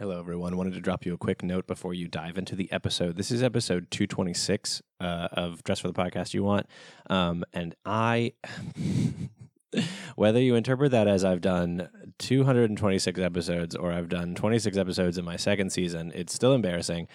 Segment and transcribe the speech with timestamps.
[0.00, 0.56] Hello, everyone.
[0.56, 3.18] Wanted to drop you a quick note before you dive into the episode.
[3.18, 6.64] This is episode 226 uh, of Dress for the Podcast You Want.
[7.10, 8.32] Um, and I,
[10.16, 15.24] whether you interpret that as I've done 226 episodes or I've done 26 episodes in
[15.26, 17.06] my second season, it's still embarrassing.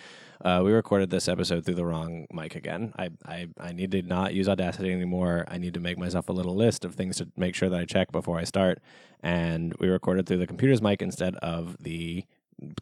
[0.43, 2.93] Uh, we recorded this episode through the wrong mic again.
[2.99, 5.45] I, I, I need to not use Audacity anymore.
[5.47, 7.85] I need to make myself a little list of things to make sure that I
[7.85, 8.79] check before I start.
[9.23, 12.25] And we recorded through the computer's mic instead of the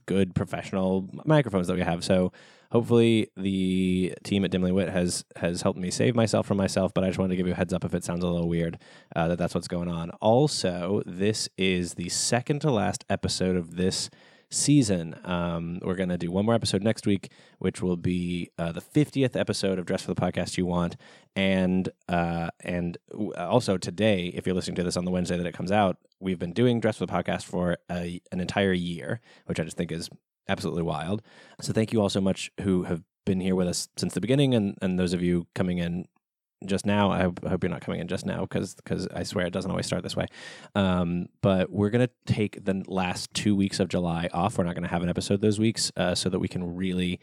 [0.06, 2.04] good professional microphones that we have.
[2.04, 2.32] So
[2.72, 6.94] hopefully the team at Dimly Wit has has helped me save myself from myself.
[6.94, 8.50] But I just wanted to give you a heads up if it sounds a little
[8.50, 8.78] weird
[9.16, 10.12] uh, that that's what's going on.
[10.22, 14.10] Also, this is the second to last episode of this
[14.54, 15.16] season.
[15.24, 18.82] Um, we're going to do one more episode next week, which will be uh, the
[18.82, 20.96] 50th episode of Dress for the Podcast You Want.
[21.36, 22.98] And uh, and
[23.38, 26.40] also today, if you're listening to this on the Wednesday that it comes out, we've
[26.40, 29.92] been doing Dress for the Podcast for a, an entire year, which I just think
[29.92, 30.10] is
[30.48, 31.22] absolutely wild.
[31.62, 34.54] So thank you all so much who have been here with us since the beginning,
[34.54, 36.06] and, and those of you coming in
[36.66, 37.12] just now.
[37.12, 39.54] I hope, I hope, you're not coming in just now because because I swear it
[39.54, 40.28] doesn't always start this way.
[40.76, 44.58] Um, but we're gonna take the last two weeks of July off.
[44.58, 47.20] We're not gonna have an episode those weeks uh, so that we can really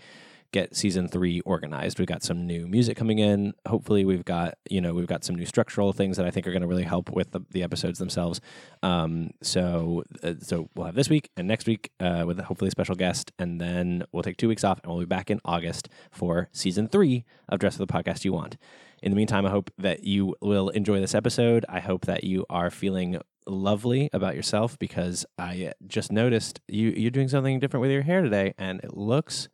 [0.53, 1.99] get season three organized.
[1.99, 3.53] We've got some new music coming in.
[3.67, 6.53] Hopefully, we've got you know we've got some new structural things that I think are
[6.53, 8.41] going to really help with the, the episodes themselves.
[8.83, 12.73] Um, so uh, so we'll have this week and next week uh, with hopefully a
[12.73, 15.89] special guest, and then we'll take two weeks off, and we'll be back in August
[16.11, 18.57] for season three of Dress for the Podcast You Want.
[19.03, 21.65] In the meantime, I hope that you will enjoy this episode.
[21.69, 27.11] I hope that you are feeling lovely about yourself because I just noticed you you're
[27.11, 29.49] doing something different with your hair today, and it looks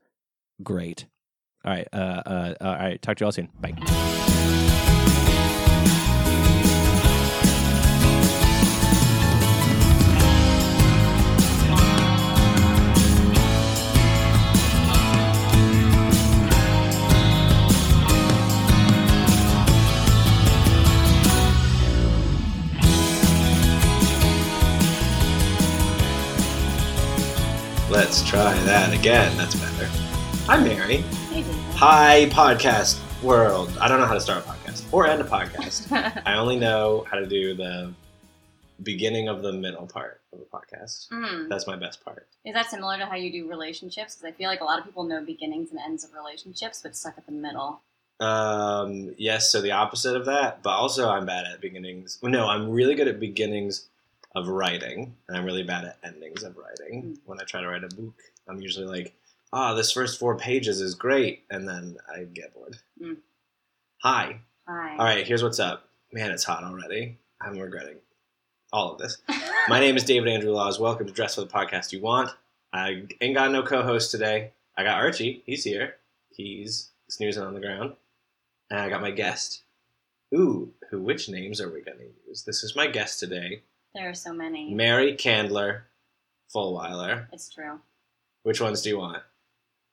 [0.62, 1.06] great.
[1.64, 3.00] All right, uh, uh, all right.
[3.02, 3.48] Talk to you all soon.
[3.60, 3.74] Bye.
[27.88, 29.36] Let's try that again.
[29.36, 30.05] That's better.
[30.48, 31.02] I'm Mary.
[31.74, 33.76] Hi, podcast world.
[33.80, 35.90] I don't know how to start a podcast or end a podcast.
[36.24, 37.92] I only know how to do the
[38.84, 41.08] beginning of the middle part of a podcast.
[41.08, 41.48] Mm.
[41.48, 42.28] That's my best part.
[42.44, 44.14] Is that similar to how you do relationships?
[44.14, 46.94] Because I feel like a lot of people know beginnings and ends of relationships, but
[46.94, 47.80] stuck at the middle.
[48.20, 52.20] Um, yes, so the opposite of that, but also I'm bad at beginnings.
[52.22, 53.88] No, I'm really good at beginnings
[54.36, 57.02] of writing, and I'm really bad at endings of writing.
[57.02, 57.18] Mm.
[57.24, 58.14] When I try to write a book,
[58.46, 59.12] I'm usually like,
[59.52, 62.78] ah, this first four pages is great, and then I get bored.
[63.02, 63.16] Mm.
[64.02, 64.40] Hi.
[64.68, 64.90] Hi.
[64.92, 65.88] All right, here's what's up.
[66.12, 67.18] Man, it's hot already.
[67.40, 67.96] I'm regretting
[68.72, 69.18] all of this.
[69.68, 70.78] My name is David Andrew Laws.
[70.80, 72.30] Welcome to Dress for the Podcast You Want.
[72.72, 74.52] I ain't got no co-host today.
[74.76, 75.42] I got Archie.
[75.46, 75.96] He's here.
[76.30, 77.94] He's snoozing on the ground.
[78.70, 79.62] And I got my guest.
[80.34, 81.00] Ooh, who?
[81.00, 82.42] Which names are we gonna use?
[82.42, 83.62] This is my guest today,
[83.94, 84.74] there are so many.
[84.74, 85.84] Mary Candler
[86.54, 87.26] Fullweiler.
[87.32, 87.80] it's true.
[88.42, 89.22] Which ones do you want?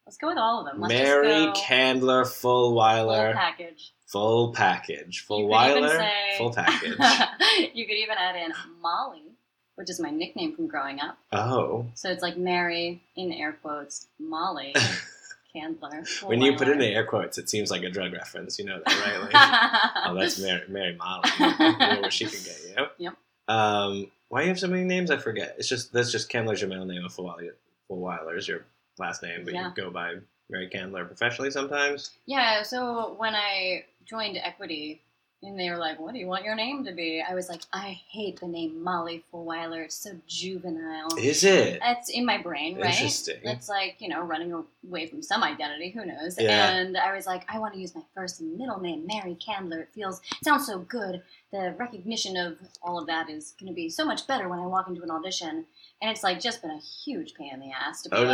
[0.05, 0.81] Let's go with all of them.
[0.81, 3.93] Let's Mary go Candler full package.
[4.07, 5.25] Full package.
[5.29, 5.97] You could Fullweiler.
[5.97, 6.97] say- Full package.
[7.73, 9.23] you could even add in Molly,
[9.75, 11.17] which is my nickname from growing up.
[11.31, 11.85] oh.
[11.95, 14.75] So it's like Mary in air quotes, Molly
[15.55, 16.03] Candler.
[16.27, 16.95] When you put it in Fullweiler.
[16.95, 18.59] air quotes, it seems like a drug reference.
[18.59, 19.21] You know that, right?
[19.21, 21.29] Like, oh, that's Mary, Mary Molly.
[21.39, 21.47] You
[21.77, 22.85] know where she can get you.
[22.97, 23.15] Yep.
[23.47, 25.11] Um, why do you have so many names?
[25.11, 25.55] I forget.
[25.57, 27.03] It's just that's just Candler's your middle name.
[27.03, 27.51] Fullweiler,
[27.89, 28.65] Fullweiler is your
[28.97, 29.69] last name, but Yeah.
[29.69, 30.15] you go by
[30.49, 32.11] Mary Candler professionally sometimes.
[32.25, 35.01] Yeah, so when I joined Equity
[35.41, 37.21] and they were like, What do you want your name to be?
[37.27, 39.83] I was like, I hate the name Molly Fullweiler.
[39.83, 41.09] It's so juvenile.
[41.17, 41.79] Is it?
[41.81, 42.93] That's in my brain, right?
[42.93, 43.39] Interesting.
[43.43, 44.53] It's like, you know, running
[44.87, 46.37] away from some identity, who knows?
[46.39, 46.69] Yeah.
[46.75, 49.81] And I was like, I want to use my first and middle name, Mary Candler.
[49.81, 51.21] It feels, it sounds so good.
[51.51, 54.65] The recognition of all of that is going to be so much better when I
[54.65, 55.65] walk into an audition.
[56.01, 58.29] And it's like just been a huge pain in the ass to be Oh, no.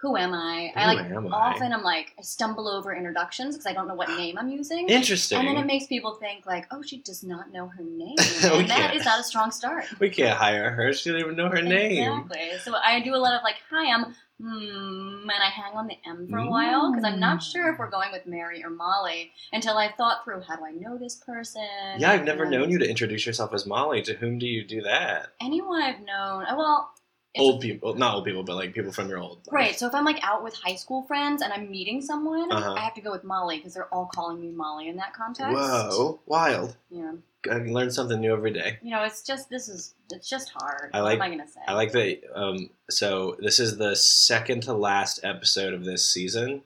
[0.00, 0.70] Who am I?
[0.76, 4.08] I like am often I'm like I stumble over introductions because I don't know what
[4.10, 4.88] name I'm using.
[4.88, 5.38] Interesting.
[5.38, 8.68] And then it makes people think like, oh, she does not know her name, and
[8.68, 9.20] that can't.
[9.20, 9.86] a strong start.
[10.00, 10.92] we can't hire her.
[10.92, 12.02] She doesn't even know her name.
[12.02, 12.58] Exactly.
[12.62, 15.96] So I do a lot of like, hi, I'm hmm, and I hang on the
[16.06, 19.32] M for a while because I'm not sure if we're going with Mary or Molly
[19.52, 21.62] until I've thought through how do I know this person.
[21.98, 24.02] Yeah, I've never known you to introduce yourself as Molly.
[24.02, 25.28] To whom do you do that?
[25.40, 26.90] Anyone I've known, well,
[27.36, 29.52] Old people, not old people, but like people from your old life.
[29.52, 32.74] Right, so if I'm like out with high school friends and I'm meeting someone, Uh-huh.
[32.74, 35.52] I have to go with Molly because they're all calling me Molly in that context.
[35.52, 36.76] Whoa, wild.
[36.90, 37.12] Yeah.
[37.50, 38.78] I learn something new every day.
[38.82, 40.90] You know, it's just this is it's just hard.
[40.94, 41.60] I what like- am I gonna say?
[41.66, 42.20] I like that.
[42.34, 46.62] Um, so this is the second to last episode of this season.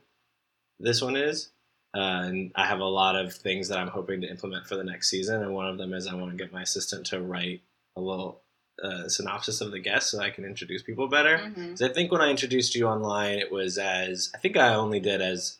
[0.79, 1.49] This one is,
[1.97, 4.83] uh, and I have a lot of things that I'm hoping to implement for the
[4.83, 5.41] next season.
[5.41, 7.61] And one of them is I want to get my assistant to write
[7.97, 8.39] a little
[8.83, 11.37] uh, synopsis of the guests so I can introduce people better.
[11.37, 11.69] Mhm.
[11.71, 14.99] 'Cause I think when I introduced you online, it was as I think I only
[14.99, 15.57] did as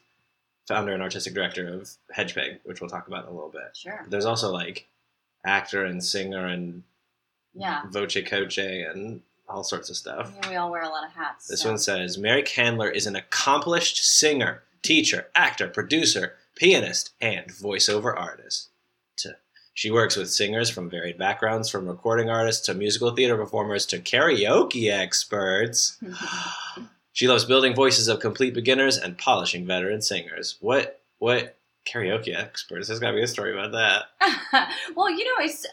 [0.67, 3.75] founder and artistic director of Hedgepig, which we'll talk about in a little bit.
[3.75, 3.99] Sure.
[4.03, 4.87] But there's also like
[5.45, 6.83] actor and singer and
[7.53, 7.83] Yeah.
[7.89, 10.31] voce coach and all sorts of stuff.
[10.43, 11.47] Yeah, we all wear a lot of hats.
[11.47, 11.69] This so.
[11.69, 18.69] one says Mary Candler is an accomplished singer, teacher, actor, producer, pianist, and voiceover artist.
[19.79, 23.99] She works with singers from varied backgrounds, from recording artists to musical theater performers to
[23.99, 25.97] karaoke experts.
[27.13, 30.57] She loves building voices of complete beginners and polishing veteran singers.
[30.61, 32.87] What what karaoke experts?
[32.87, 34.69] There's got to be a story about that.
[34.95, 35.65] well, you know, it's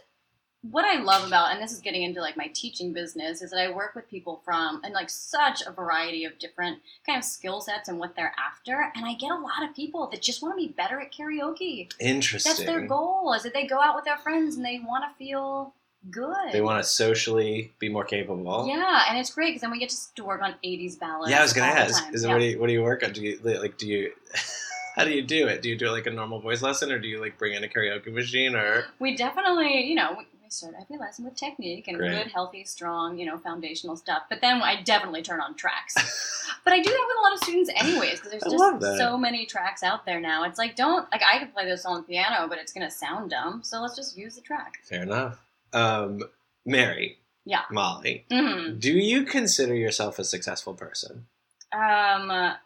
[0.70, 3.60] what I love about, and this is getting into like my teaching business, is that
[3.60, 7.60] I work with people from and like such a variety of different kind of skill
[7.60, 10.58] sets and what they're after, and I get a lot of people that just want
[10.58, 11.90] to be better at karaoke.
[12.00, 12.50] Interesting.
[12.50, 15.16] That's their goal, is that they go out with their friends and they want to
[15.24, 15.74] feel
[16.10, 16.52] good.
[16.52, 18.66] They want to socially be more capable.
[18.68, 21.30] Yeah, and it's great because then we get to work on '80s ballads.
[21.30, 22.04] Yeah, I was gonna ask.
[22.04, 22.14] time.
[22.14, 22.32] Is it Yeah.
[22.34, 23.12] what do you what do you work on?
[23.12, 24.12] Do you like do you
[24.96, 25.62] how do you do it?
[25.62, 27.64] Do you do it like a normal voice lesson, or do you like bring in
[27.64, 30.22] a karaoke machine, or we definitely, you know,
[30.56, 32.10] start every lesson with technique and Great.
[32.24, 34.22] good, healthy, strong, you know, foundational stuff.
[34.28, 35.94] But then I definitely turn on tracks.
[36.64, 39.46] but I do that with a lot of students, anyways, because there's just so many
[39.46, 40.44] tracks out there now.
[40.44, 43.30] It's like, don't like I could play this on the piano, but it's gonna sound
[43.30, 43.62] dumb.
[43.62, 44.78] So let's just use the track.
[44.84, 45.42] fair enough?
[45.72, 46.22] Um,
[46.64, 47.62] Mary, Yeah.
[47.70, 51.26] Molly, hmm do you consider yourself a successful person?
[51.72, 52.56] Um,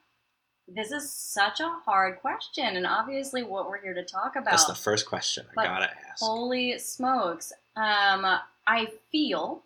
[0.73, 4.51] this is such a hard question, and obviously, what we're here to talk about.
[4.53, 6.23] That's the first question I gotta ask.
[6.23, 7.53] Holy smokes.
[7.77, 8.27] Um,
[8.67, 9.63] I feel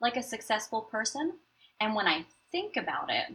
[0.00, 1.34] like a successful person,
[1.80, 3.34] and when I think about it,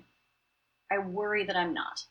[0.91, 2.03] I worry that I'm not.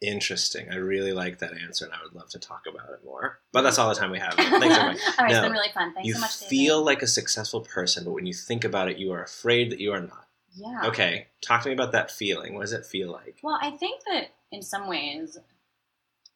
[0.00, 0.68] Interesting.
[0.70, 3.38] I really like that answer, and I would love to talk about it more.
[3.52, 4.34] But that's all the time we have.
[4.36, 4.98] Thanks, everybody.
[5.18, 5.94] All right, it's been really fun.
[5.94, 6.50] Thanks you so much, David.
[6.50, 9.78] feel like a successful person, but when you think about it, you are afraid that
[9.80, 10.26] you are not.
[10.54, 10.80] yeah.
[10.86, 12.54] Okay, talk to me about that feeling.
[12.54, 13.38] What does it feel like?
[13.42, 15.38] Well, I think that in some ways,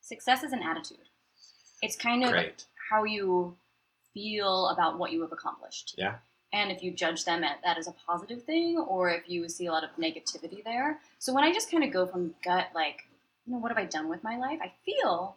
[0.00, 1.08] success is an attitude.
[1.82, 2.66] It's kind of Great.
[2.90, 3.56] how you
[4.16, 5.94] feel about what you have accomplished.
[5.98, 6.14] Yeah.
[6.52, 9.66] And if you judge them at that as a positive thing, or if you see
[9.66, 10.98] a lot of negativity there.
[11.18, 13.04] So when I just kind of go from gut, like,
[13.44, 14.58] you know, what have I done with my life?
[14.62, 15.36] I feel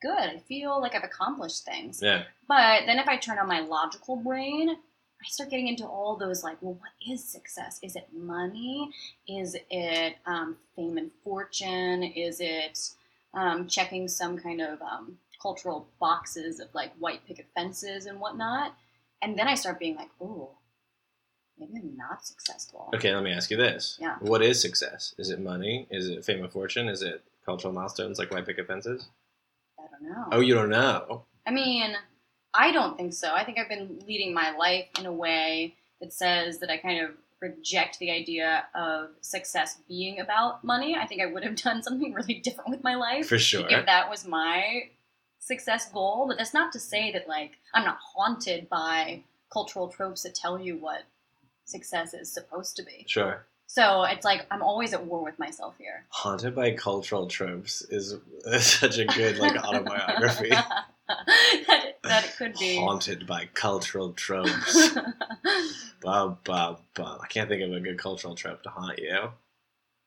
[0.00, 0.36] good.
[0.36, 2.00] I feel like I've accomplished things.
[2.00, 2.22] Yeah.
[2.46, 6.44] But then if I turn on my logical brain, I start getting into all those
[6.44, 7.80] like, well, what is success?
[7.82, 8.90] Is it money?
[9.26, 12.04] Is it um, fame and fortune?
[12.04, 12.78] Is it
[13.34, 18.74] um, checking some kind of um, cultural boxes of like white picket fences and whatnot?
[19.22, 20.50] And then I start being like, oh,
[21.58, 22.90] maybe I'm not successful.
[22.94, 23.96] Okay, let me ask you this.
[24.00, 24.16] Yeah.
[24.20, 25.14] What is success?
[25.18, 25.86] Is it money?
[25.90, 26.88] Is it fame and fortune?
[26.88, 29.08] Is it cultural milestones like white picket fences?
[29.78, 30.24] I don't know.
[30.32, 31.24] Oh, you don't know.
[31.46, 31.94] I mean,
[32.52, 33.32] I don't think so.
[33.32, 37.04] I think I've been leading my life in a way that says that I kind
[37.04, 37.10] of
[37.40, 40.96] reject the idea of success being about money.
[40.96, 43.66] I think I would have done something really different with my life For sure.
[43.68, 44.90] if that was my
[45.38, 46.26] success goal.
[46.28, 49.22] But that's not to say that like I'm not haunted by
[49.52, 51.02] cultural tropes that tell you what
[51.64, 53.04] success is supposed to be.
[53.06, 53.46] Sure.
[53.68, 56.04] So it's like I'm always at war with myself here.
[56.10, 58.16] Haunted by cultural tropes is
[58.60, 60.50] such a good like autobiography.
[60.50, 62.76] that, it, that it could be.
[62.76, 64.96] Haunted by cultural tropes.
[66.02, 67.18] Bum, bum, bum.
[67.22, 69.30] I can't think of a good cultural trope to haunt you.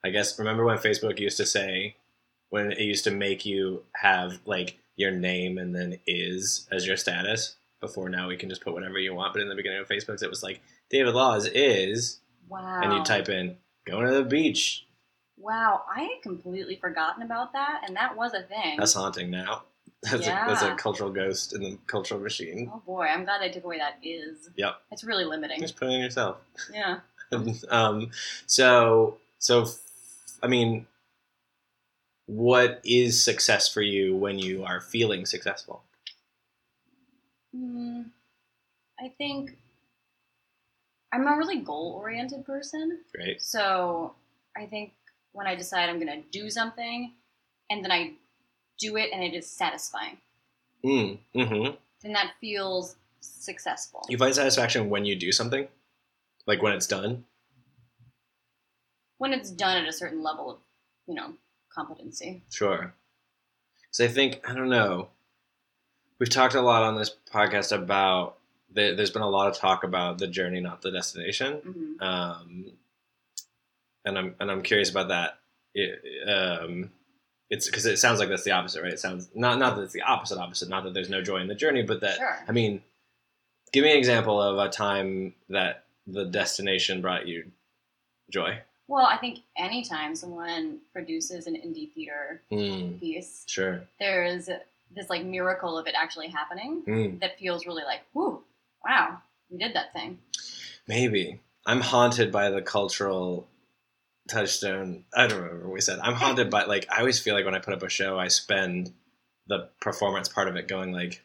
[0.04, 1.98] I guess remember when Facebook used to say
[2.50, 6.98] when it used to make you have like your name and then is as your
[6.98, 7.56] status.
[7.80, 10.22] Before now we can just put whatever you want, but in the beginning of Facebook
[10.22, 12.82] it was like David Laws is wow.
[12.84, 14.86] and you type in going to the beach.
[15.38, 18.78] Wow, I had completely forgotten about that, and that was a thing.
[18.78, 19.64] That's haunting now.
[20.04, 22.72] That's, a, that's a cultural ghost in the cultural machine.
[22.74, 24.50] oh boy, I'm glad they took away that is.
[24.56, 24.76] Yep.
[24.94, 25.60] It's really limiting.
[25.60, 26.38] Just put it in yourself.
[26.74, 27.00] Yeah.
[27.70, 28.10] um,
[28.46, 29.68] so, so,
[30.42, 30.88] I mean,
[32.30, 35.84] what is success for you when you are feeling successful?
[37.56, 38.04] Hmm.
[39.00, 39.58] I think
[41.12, 43.00] I'm a really goal oriented person.
[43.16, 43.42] Great.
[43.42, 44.14] So
[44.56, 44.94] I think
[45.32, 47.14] when I decide I'm going to do something
[47.70, 48.14] and then I
[48.80, 50.18] do it and it is satisfying,
[50.86, 51.76] Mm, mm-hmm.
[52.04, 54.06] then that feels successful.
[54.08, 55.68] You find satisfaction when you do something,
[56.46, 57.26] like when it's done.
[59.18, 60.58] when it's done at a certain level of,
[61.08, 61.34] you know,
[61.74, 62.42] competency.
[62.52, 62.94] Sure.
[63.92, 65.10] So I think I don't know.
[66.20, 68.38] we've talked a lot on this podcast about
[68.72, 71.54] the, there's been a lot of talk about the journey, not the destination.
[71.98, 72.66] hmm Um,
[74.06, 75.40] and I'm and I'm curious about that.
[75.74, 76.92] It, um,
[77.50, 78.94] it's because it sounds like that's the opposite, right?
[78.94, 81.48] It sounds not not that it's the opposite opposite, not that there's no joy in
[81.48, 82.40] the journey, but that Sure.
[82.48, 82.82] I mean,
[83.74, 87.52] give me an example of a time that the destination brought you
[88.32, 88.60] joy.
[88.90, 93.84] Well, I think anytime someone produces an indie theater Mm, piece, sure.
[94.00, 94.50] there's
[94.96, 98.42] this like miracle of it actually happening Mm, that feels really like, whoo,
[98.84, 99.20] wow,
[99.52, 100.18] we did that thing.
[100.88, 103.48] maybe I'm haunted by the cultural
[104.28, 105.06] touchstone.
[105.16, 106.00] I don't remember what we said.
[106.00, 108.28] I'm haunted by like I always feel like when I put up a show, I
[108.28, 108.92] spend
[109.48, 111.22] the performance part of it going like,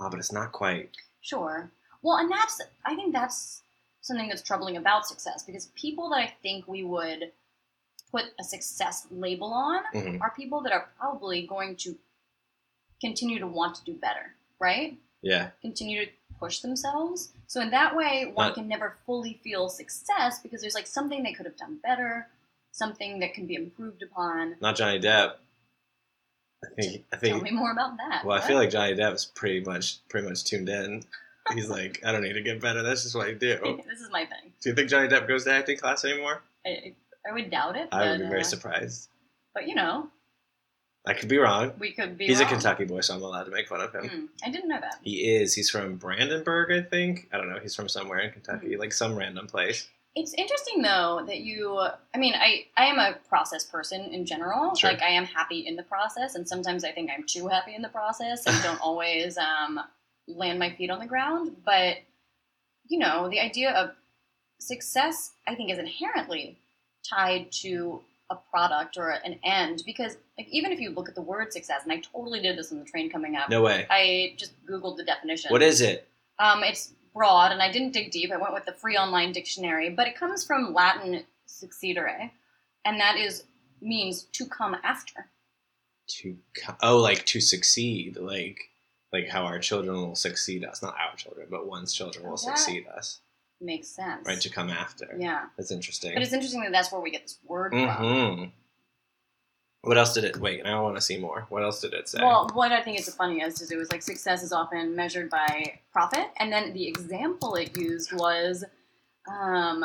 [0.00, 0.90] oh, but it's not quite.
[1.20, 1.70] Sure.
[2.02, 3.62] Well, and that's I think that's
[4.08, 7.30] something that's troubling about success because people that I think we would
[8.10, 10.20] put a success label on Mhm.
[10.20, 11.96] are people that are probably going to
[13.00, 14.98] continue to want to do better, right?
[15.22, 17.32] Yeah, Continue to push themselves.
[17.48, 21.22] So in that way, one Not- can never fully feel success because there's like something
[21.22, 22.28] they could have done better,
[22.72, 24.56] something that can be improved upon.
[24.60, 25.36] not Johnny Depp.
[26.64, 27.34] I think I think.
[27.34, 28.24] Tell me more about that.
[28.24, 31.04] Well, I feel like Johnny Depp is pretty much pretty much tuned in.
[31.54, 32.82] He's like, I don't need to get better.
[32.82, 33.82] That's just what I do.
[33.88, 34.52] this is my thing.
[34.60, 36.42] Do you think Johnny Depp goes to acting class anymore?
[36.66, 36.94] I,
[37.28, 37.88] I would doubt it.
[37.92, 39.08] I would but, be very uh, surprised.
[39.54, 40.08] But you know,
[41.06, 41.72] I could be wrong.
[41.78, 42.26] we could be.
[42.26, 42.44] He's a.
[42.44, 44.08] Kentucky boy, so I'm allowed to make fun of him.
[44.08, 44.98] Hmm, I didn't know that.
[45.02, 45.54] He is.
[45.54, 47.28] He's from Brandenburg, I think.
[47.32, 47.58] I don't know.
[47.60, 48.80] He's from somewhere in Kentucky, Hmm.
[48.80, 49.88] like some random place.
[50.14, 51.78] It's interesting though that you.
[51.78, 54.74] I mean, I I am a process person in general.
[54.74, 54.90] Sure.
[54.90, 57.82] Like I am happy in the process, and sometimes I think I'm too happy in
[57.82, 59.80] the process and don't always um,
[60.28, 61.56] land my feet on the ground.
[61.64, 61.98] But
[62.86, 63.90] you know, the idea of
[64.58, 66.58] success, I think, is inherently
[67.08, 71.22] tied to a product or an end because like even if you look at the
[71.22, 73.48] word success, and I totally did this on the train coming up.
[73.48, 73.86] No way.
[73.90, 75.50] I just googled the definition.
[75.50, 76.08] What is it?
[76.38, 78.30] Um, it's broad, and I didn't dig deep.
[78.30, 82.30] I went with the free online dictionary, but it comes from Latin succedere,
[82.84, 83.44] and that is
[83.80, 85.26] means to come after.
[86.08, 88.58] To co- oh, like to succeed, like
[89.12, 90.82] like how our children will succeed us.
[90.82, 92.54] Not our children, but one's children will Yeah.
[92.54, 93.20] succeed us.
[93.60, 94.26] Makes sense.
[94.26, 95.16] Right to come after.
[95.18, 96.14] Yeah, That's interesting.
[96.14, 97.88] but it's interesting that that's where we get this word from.
[97.88, 98.44] hmm
[99.82, 100.36] What else did it?
[100.36, 101.46] Wait, I want to see more.
[101.48, 102.20] What else did it say?
[102.20, 105.30] Well, what I think is the funniest is it was like success is often measured
[105.30, 108.64] by profit, and then the example it used was
[109.28, 109.84] um,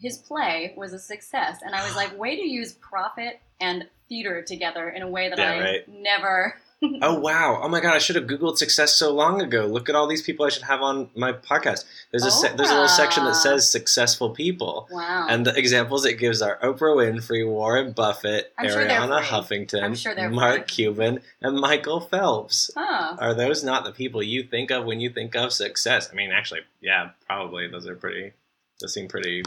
[0.00, 4.42] his play was a success, and I was like, way to use profit and theater
[4.42, 5.88] together in a way that Yeah, I right.
[5.88, 6.54] never.
[7.02, 7.58] Oh wow!
[7.60, 7.94] Oh my god!
[7.94, 9.66] I should have googled success so long ago.
[9.66, 11.84] Look at all these people I should have on my podcast.
[12.12, 15.26] There's a se- there's a little section that says successful people, Wow.
[15.28, 19.26] and the examples it gives are Oprah Winfrey, Warren Buffett, I'm Arianna free.
[19.66, 20.64] Huffington, sure Mark free.
[20.66, 22.70] Cuban, and Michael Phelps.
[22.76, 23.16] huh.
[23.18, 26.08] Are those not the people you think of when you think of success?
[26.12, 27.66] I mean, actually, yeah, probably.
[27.66, 28.34] Those are pretty.
[28.80, 29.42] Those seem pretty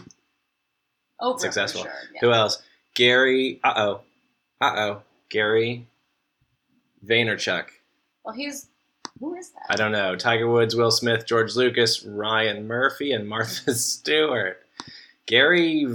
[1.21, 1.83] Oprah successful.
[1.83, 1.93] Sure.
[2.13, 2.19] yeah.
[2.21, 2.61] Who else?
[2.95, 3.59] Gary.
[3.63, 4.01] Uh oh.
[4.59, 5.01] Uh oh.
[5.29, 5.87] Gary
[7.05, 7.65] Vaynerchuk.
[8.23, 8.67] Well, he's
[9.19, 9.63] who is that?
[9.69, 10.15] I don't know.
[10.15, 14.57] Tiger Woods, Will Smith, George Lucas, Ryan Murphy, and Martha Stewart.
[15.27, 15.85] Gary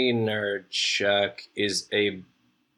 [0.00, 2.22] Vaynerchuk is a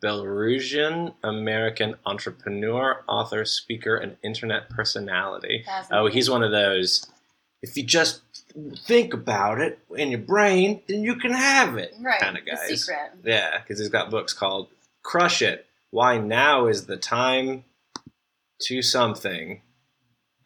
[0.02, 5.64] Belarusian American entrepreneur, author, speaker, and internet personality.
[5.90, 7.06] Oh, he's one of those.
[7.62, 8.22] If you just
[8.86, 11.94] think about it in your brain, then you can have it.
[12.00, 12.20] right.
[12.20, 12.80] kind of The guys.
[12.84, 13.12] secret.
[13.24, 14.68] Yeah, because he's got books called
[15.02, 15.66] Crush It.
[15.92, 17.64] Why now is the time
[18.62, 19.60] to something.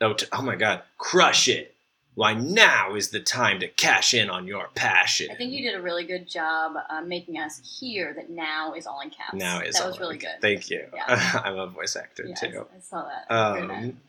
[0.01, 0.83] Oh, to, oh my God.
[0.99, 1.73] Crush It.
[2.15, 5.29] Why now is the time to cash in on your passion.
[5.31, 8.87] I think you did a really good job uh, making us hear that now is
[8.89, 9.35] all in caps.
[9.35, 10.41] now is that was really good.
[10.41, 10.87] Thank you.
[10.93, 11.41] Yeah.
[11.45, 12.67] I'm a voice actor Yeah, too.
[12.75, 13.33] I, saw that.
[13.33, 14.01] Um,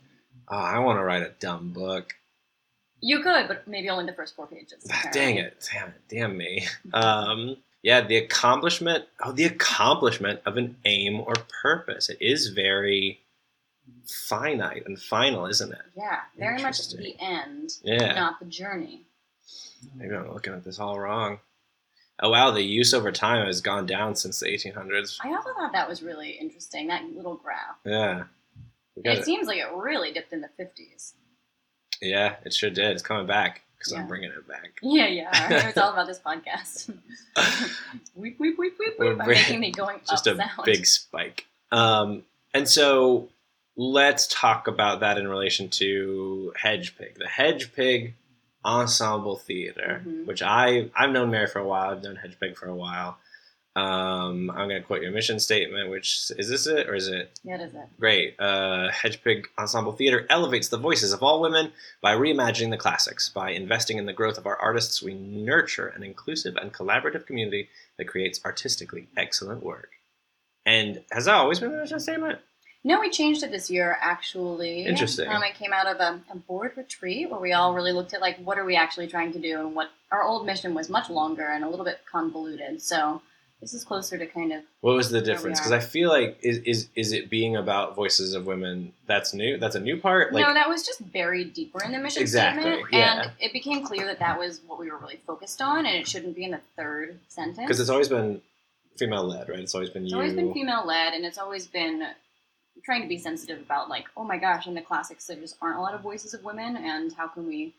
[0.48, 2.16] oh, I want to write a dumb book.
[3.00, 4.86] you could, but maybe only the first four pages.
[4.86, 5.22] Apparently.
[5.22, 5.70] Dang it.
[5.72, 6.02] Damn it.
[6.10, 6.66] Damn me.
[6.94, 9.06] Um, yeah, the accomplishment.
[9.24, 12.10] Oh, the accomplishment of an aim or purpose.
[12.10, 13.22] It is very
[14.06, 15.82] finite and final, isn't it?
[15.96, 18.14] Yeah, very much the end, Yeah.
[18.14, 19.06] not the journey.
[19.96, 21.40] Maybe I'm looking at this all wrong.
[22.20, 25.18] Oh wow, the use over time has gone down since the 1800s.
[25.24, 26.88] I also thought that was really interesting.
[26.88, 27.78] That little graph.
[27.86, 28.24] Yeah.
[28.96, 29.26] We And got it it.
[29.26, 31.14] seems like it really dipped in the fifties.
[32.02, 32.92] Yeah, it sure did.
[32.92, 34.00] It's coming back because Yeah.
[34.02, 34.78] I'm bringing it back.
[34.82, 35.68] Yeah, yeah.
[35.70, 36.90] It's all about this podcast.
[38.16, 39.22] weep, weep, weep, weep, We're weep.
[39.22, 40.52] I'm making the going Just up a sound.
[40.66, 41.46] big spike.
[41.72, 43.30] Um, and so
[43.76, 48.14] let's talk about that in relation to Hedgepig, the Hedgepig
[48.66, 50.26] Ensemble Theater, Mhm.
[50.26, 51.92] which I I've known Mary for a while.
[51.92, 53.18] I've known Hedgepig for a while.
[53.78, 57.40] Um, I'm going to quote your mission statement, which is this it or is it
[57.44, 57.88] Yeah, it is it.
[58.00, 58.36] great?
[58.40, 63.30] Uh, Hedgepig Ensemble Theater elevates the voices of all women by reimagining the classics.
[63.30, 67.70] By investing in the growth of our artists, we nurture an inclusive and collaborative community
[67.98, 69.92] that creates artistically excellent work.
[70.66, 72.40] And has that always been the mission statement?
[72.84, 74.86] No, we changed it this year, actually.
[74.86, 75.28] Interesting.
[75.28, 78.22] Um, it came out of a, a board retreat where we all really looked at
[78.22, 81.10] like what are we actually trying to do, and what our old mission was much
[81.10, 82.82] longer and a little bit convoluted.
[82.82, 83.22] So
[83.62, 85.60] this is closer to kind of What was the difference?
[85.60, 88.94] Because I feel like is, is is it being about voices of women?
[89.08, 89.58] That's new.
[89.58, 90.32] That's a new part.
[90.34, 93.22] Like no, that was just buried deeper in the mission Exactly, statement, yeah.
[93.24, 96.08] and it became clear that that was what we were really focused on, and it
[96.08, 97.58] shouldn't be in the third sentence.
[97.58, 98.42] because it's always been
[98.98, 99.60] female led, right?
[99.60, 100.18] It's always been It's you.
[100.18, 102.04] always been female led, and it's always been
[102.86, 105.78] trying to be sensitive about like, oh my gosh, in the classics there just aren't
[105.78, 107.74] a lot of voices of women, and how can we,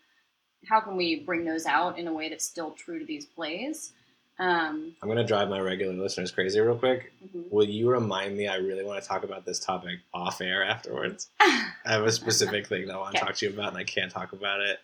[0.68, 3.92] how can we bring those out in a way that's still true to these plays?
[4.40, 7.12] Um, I'm gonna drive my regular listeners crazy real quick.
[7.24, 7.50] mhm.
[7.50, 8.46] Will you remind me?
[8.46, 11.28] I really want to talk about this topic off air afterwards.
[11.40, 13.26] I have a specific thing that I want to Okay.
[13.26, 14.78] talk to you about, and I can't talk about it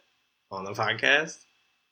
[0.50, 1.38] on the podcast.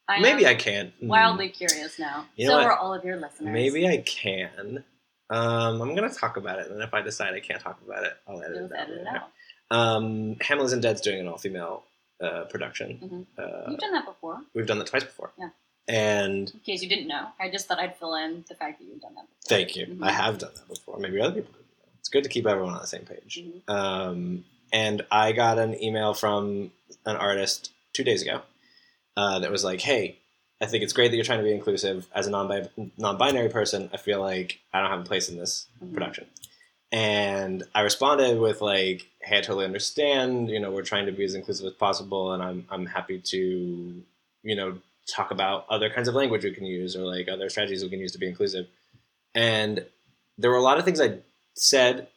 [0.09, 0.92] I Maybe I can.
[0.99, 1.07] Hmm.
[1.07, 2.26] wildly curious now.
[2.37, 3.52] You so are all of your listeners.
[3.52, 4.83] Maybe I can.
[5.31, 8.04] Um, I'm gonna talk about it, and then if I decide I can't talk about
[8.04, 8.88] it, I'll edit You'll it out.
[8.90, 9.31] edit out.
[9.71, 11.85] Um, Hamlet Isn't Dead's doing an all-female
[12.21, 13.26] uh, production.
[13.38, 13.42] Mhm.
[13.42, 14.40] Uh, You've done that before.
[14.54, 15.33] we've done that twice before.
[15.38, 15.49] Yeah.
[15.88, 18.84] And In case you didn't know, I just thought I'd fill in the fact that
[18.84, 19.48] you've done that before.
[19.58, 19.86] thank you.
[19.86, 20.02] Mhm.
[20.06, 20.98] I have done that before.
[20.98, 21.92] Maybe other people didn't know.
[21.98, 23.42] It's good to keep everyone on the same page.
[23.42, 23.68] Mhm.
[23.68, 26.72] Um, and I got an email from
[27.04, 28.42] an artist two days ago
[29.16, 30.18] uh, that was like, "Hey,
[30.60, 32.06] I think it's great that you're trying to be inclusive.
[32.14, 35.66] As a non non-binary person, I feel like I don't have a place in this
[35.82, 35.92] Mhm.
[35.92, 36.26] production."
[36.92, 40.48] And I responded with like, "Hey, I totally understand.
[40.48, 44.04] You know, we're trying to be as inclusive as possible, and I'm I'm happy to,
[44.44, 47.82] you know, talk about other kinds of language we can use or like other strategies
[47.82, 48.66] we can use to be inclusive."
[49.35, 49.87] And
[50.38, 51.18] there were a lot of things I
[51.54, 52.09] said,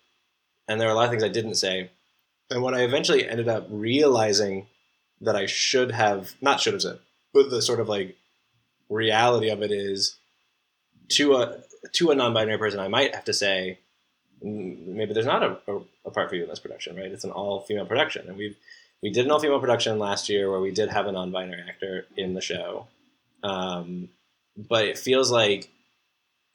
[0.68, 1.90] and there were a lot of things I didn't say.
[2.50, 4.68] And what I eventually ended up realizing
[5.22, 7.00] that I should have not should have said,
[7.34, 8.16] but the sort of like
[8.90, 10.16] reality of it is
[11.10, 11.64] to a
[11.94, 13.80] to a non-binary person, I might have to say
[14.44, 17.12] "Mm, maybe there's not a, a, a part for you in this production, right?
[17.12, 18.56] It's an all-female production, and we
[19.06, 22.34] we did an all-female production last year where we did have a non-binary actor in
[22.34, 22.88] the show,
[23.44, 24.10] um,
[24.58, 25.70] but it feels like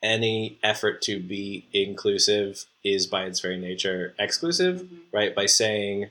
[0.03, 4.99] any effort to be inclusive is by its very nature exclusive Mhm.
[5.13, 5.33] right?
[5.33, 6.11] By saying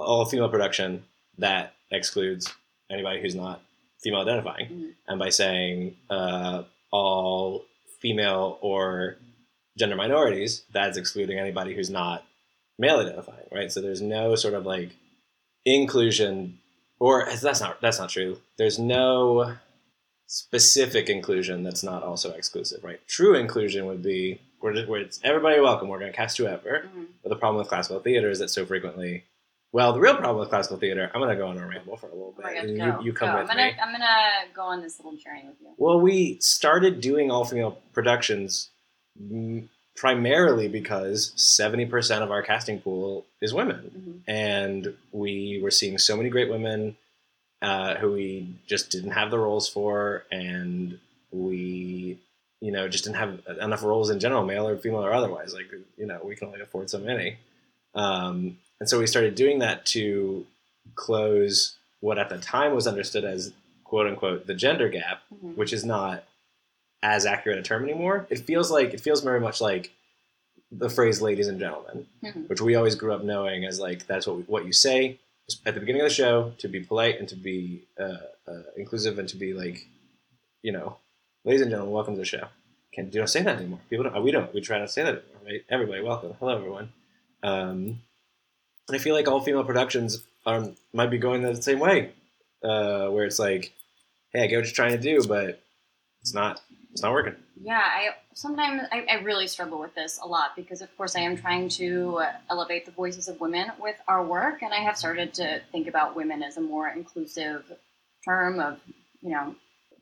[0.00, 1.04] all female production,
[1.38, 2.52] that excludes
[2.90, 3.62] anybody who's not
[4.02, 4.94] female identifying, Mhm.
[5.06, 7.64] and by saying uh, all
[8.00, 9.16] female or
[9.78, 12.26] gender minorities, that's excluding anybody who's not
[12.80, 13.70] male identifying, right?
[13.70, 14.90] So there's no sort of like
[15.64, 16.58] inclusion,
[16.98, 18.38] or that's not that's not true.
[18.56, 19.56] There's no
[20.26, 23.00] specific inclusion that's not also exclusive, right?
[23.06, 25.88] True inclusion would be where, where it's everybody welcome.
[25.88, 26.88] We're going to cast whoever.
[26.96, 27.06] Mhm.
[27.22, 29.24] But the problem with classical theater is that so frequently,
[29.72, 32.06] well, the real problem with classical theater, I'm going to go on a ramble for
[32.08, 32.46] a little bit.
[32.56, 33.42] and you, you come go.
[33.42, 33.76] with I'm gonna, me.
[33.82, 35.68] I'm gonna go on this little journey with you.
[35.76, 38.70] Well, we started doing all female productions
[39.96, 44.22] primarily because 70% of our casting pool is women.
[44.26, 44.32] Mhm.
[44.32, 46.96] And we were seeing so many great women
[47.62, 50.24] uh, who we just didn't have the roles for.
[50.30, 50.98] And
[51.30, 52.18] we,
[52.60, 55.54] you know, just didn't have enough roles in general, male or female or otherwise.
[55.54, 57.38] Like, you know, we can only afford so many.
[57.94, 60.44] Um, and so we started doing that to
[60.94, 63.52] close what at the time was understood as
[63.84, 65.54] quote unquote the gender gap Mhm.
[65.56, 66.24] which is not
[67.04, 68.26] as accurate a term anymore.
[68.30, 69.92] It feels like it feels very much like
[70.72, 72.48] the phrase "ladies and gentlemen," Mhm.
[72.48, 75.18] which we always grew up knowing as like that's what we, what you say
[75.66, 78.16] at the beginning of the show to be polite and to be uh,
[78.48, 79.86] uh, inclusive and to be like,
[80.62, 80.96] you know,
[81.44, 82.48] ladies and gentlemen, welcome to the show.
[82.92, 83.80] Can't you don't say that anymore.
[83.90, 84.22] People don't.
[84.24, 84.52] We don't.
[84.54, 85.40] We try not to say that anymore.
[85.44, 85.64] Right?
[85.68, 86.32] Everybody, welcome.
[86.40, 86.90] Hello, everyone.
[87.42, 88.00] Um,
[88.88, 92.12] and I feel like all female productions are, might be going the same way,
[92.62, 93.72] uh, where it's like,
[94.32, 95.60] hey, I get what you're trying to do, but
[96.22, 96.62] it's not
[96.94, 97.34] it's not working.
[97.60, 101.20] Yeah, I sometimes I, I really struggle with this a lot because, of course, I
[101.20, 105.34] am trying to elevate the voices of women with our work, and I have started
[105.34, 107.64] to think about women as a more inclusive
[108.24, 108.78] term of,
[109.22, 109.56] you know.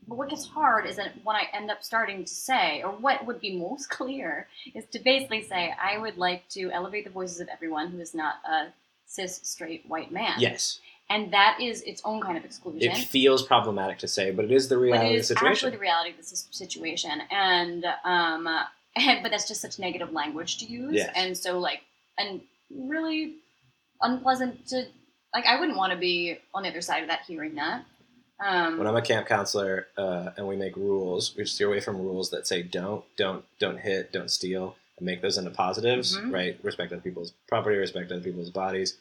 [0.06, 3.24] But what gets hard is that when I end up starting to say, or what
[3.24, 7.40] would be most clear, is to basically say, I would like to elevate the voices
[7.40, 8.66] of everyone who is not a
[9.06, 10.34] cis straight white man.
[10.38, 10.78] Yes,
[11.12, 12.90] and that is its own kind of exclusion.
[12.90, 15.48] it feels problematic to say, but it is the reality it of the is situation.
[15.52, 18.44] actually the reality of the situation, and um,
[19.22, 21.12] but that's just such negative language to use, Yes.
[21.14, 21.80] and so like,
[22.18, 22.40] and
[22.74, 23.36] really
[24.00, 24.84] unpleasant to
[25.34, 25.46] like.
[25.46, 27.84] I wouldn't want to be on the other side of that, hearing that.
[28.44, 31.98] Um, when I'm a camp counselor uh, and we make rules, we steer away from
[31.98, 36.32] rules that say don't, don't, don't hit, don't steal, and make those into positives, Mhm.
[36.32, 36.58] right?
[36.64, 38.96] Respect other people's property, respect other people's bodies,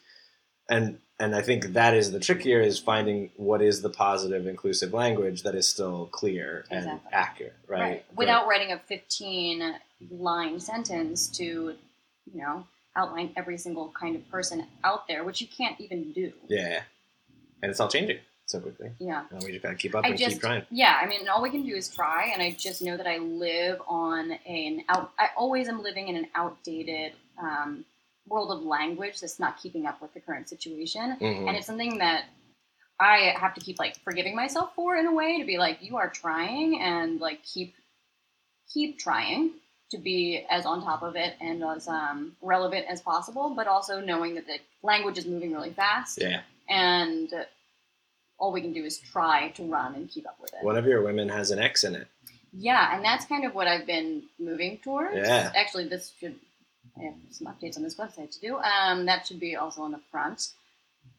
[0.71, 4.47] and and I think that is the trick here is finding what is the positive,
[4.47, 7.09] inclusive language that is still clear and Exactly.
[7.13, 8.03] accurate, right?
[8.09, 9.75] But- Without writing a 15
[10.09, 11.77] line sentence to, you
[12.41, 16.33] know, outline every single kind of person out there, which you can't even do.
[16.47, 16.81] yeah,
[17.61, 19.25] and it's all changing so quickly, Yeah.
[19.29, 20.65] and we just gotta keep up I and just, keep trying.
[20.71, 23.17] yeah, I mean, all we can do is try, and I just know that I
[23.19, 25.11] live on an out.
[25.19, 27.85] I always am living in an outdated um,
[28.31, 31.47] world of language that's not keeping up with the current situation, Mhm.
[31.47, 32.25] and it's something that
[32.99, 35.97] I have to keep like forgiving myself for in a way to be like, you
[35.97, 37.75] are trying, and like keep
[38.73, 39.51] keep trying
[39.89, 43.99] to be as on top of it and as um, relevant as possible, but also
[43.99, 47.29] knowing that the language is moving really fast, yeah, and
[48.39, 50.63] all we can do is try to run and keep up with it.
[50.63, 52.07] one of your women has an X in it.
[52.53, 55.15] Yeah, and that's kind of what I've been moving towards.
[55.15, 55.51] Yeah.
[55.55, 56.35] Actually, this should.
[57.01, 58.57] I have some updates on this website to do.
[58.57, 60.49] Um, that should be also on the front.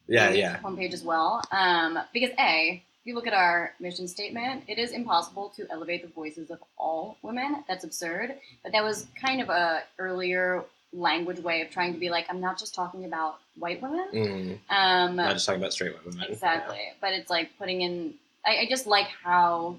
[0.07, 1.41] Yeah, yeah, Homepage as well.
[1.51, 6.01] Um, because A, if you look at our mission statement, it is impossible to elevate
[6.01, 7.63] the voices of all women.
[7.67, 8.35] That's absurd.
[8.63, 12.39] But that was kind of a earlier language way of trying to be like, I'm
[12.39, 14.07] not just talking about white women.
[14.13, 14.59] mm.
[14.69, 16.25] Um, not just talking about straight women.
[16.29, 16.79] Exactly.
[17.01, 18.13] But it's like putting in
[18.45, 19.77] I, I just like how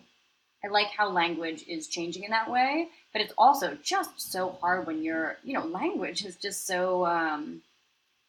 [0.65, 2.89] I like how language is changing in that way.
[3.15, 7.63] But it's also just so hard when you're you know, language is just so um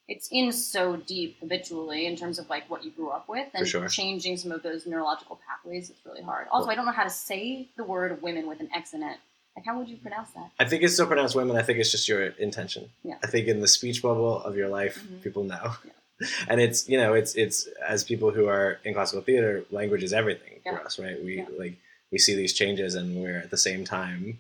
[0.08, 3.68] it's in so deep habitually in terms of like what you grew up with and
[3.68, 3.88] sure.
[3.88, 6.48] changing some of those neurological pathways is really hard.
[6.52, 9.18] Also I don't know how to say the word women with an X in it.
[9.56, 10.52] Like how would you pronounce that?
[10.60, 11.58] I think it's still pronounced women.
[11.58, 12.90] I think it's just your intention.
[13.04, 13.16] Yeah.
[13.24, 15.24] I think in the speech bubble of your life, Mhm.
[15.24, 15.72] people know.
[15.84, 15.92] yeah.
[16.48, 20.14] And it's you know it's it's as people who are in classical theater, language is
[20.14, 20.78] everything Yeah.
[20.78, 21.18] for us, right?
[21.24, 21.76] We like
[22.12, 24.40] we see these changes, and we're at the same time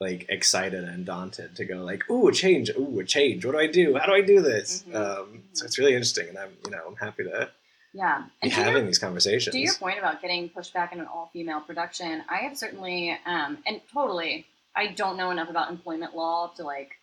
[0.00, 3.44] like excited and daunted to go like, ooh, a change, ooh, a change.
[3.44, 3.94] What do I do?
[3.96, 4.84] How do I do this?
[4.88, 4.94] Mhm.
[4.94, 7.50] Um, so it's really interesting, and I'm you know I'm happy to
[7.92, 8.22] Yeah.
[8.22, 9.54] be And your having these conversations.
[9.54, 13.16] To your point about getting pushed back in an all female production, I have certainly,
[13.24, 16.98] um, and totally, I don't know enough about employment law to like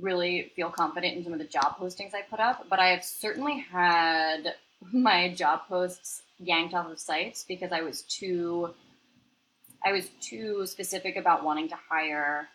[0.00, 3.04] really feel confident in some of the job postings I put up, but I have
[3.04, 4.54] certainly had
[4.92, 8.74] my job posts yanked off of sites because I was too,
[9.84, 12.48] I was too specific about wanting to hire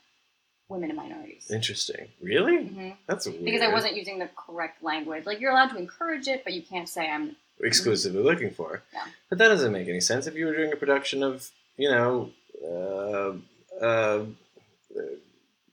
[0.70, 1.52] women and minorities.
[1.52, 2.08] Interesting.
[2.22, 2.66] Really?
[2.66, 3.46] hmm That's weird.
[3.46, 5.26] Because I wasn't using the correct language.
[5.26, 8.82] Like you're allowed to encourage it, but you can't say I'm exclusively looking for.
[8.94, 9.02] Yeah.
[9.30, 10.28] But that doesn't make any sense.
[10.28, 12.32] If you were doing a production of, you know,
[12.64, 14.26] uh, uh,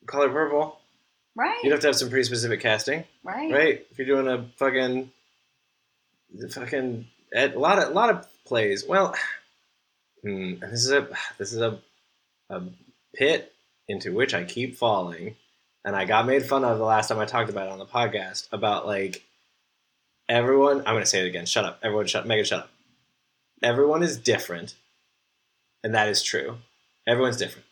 [0.06, 0.78] Color Purple,
[1.36, 3.86] right, you'd have to have some pretty specific casting, right, right?
[3.90, 5.10] If you're doing a fucking,
[6.50, 8.84] fucking, a lot of, lot of plays.
[8.86, 9.14] Well,
[10.22, 11.78] hmm, this is a, this is a,
[12.50, 12.62] a
[13.14, 13.52] pit
[13.88, 15.36] into which I keep falling,
[15.84, 17.86] and I got made fun of the last time I talked about it on the
[17.86, 19.22] podcast about like
[20.28, 20.78] everyone.
[20.80, 21.46] I'm gonna say it again.
[21.46, 22.06] Shut up, everyone.
[22.06, 22.26] Shut.
[22.26, 22.70] Megan, shut up.
[23.62, 24.74] Everyone is different,
[25.84, 26.56] and that is true.
[27.06, 27.66] Everyone's different.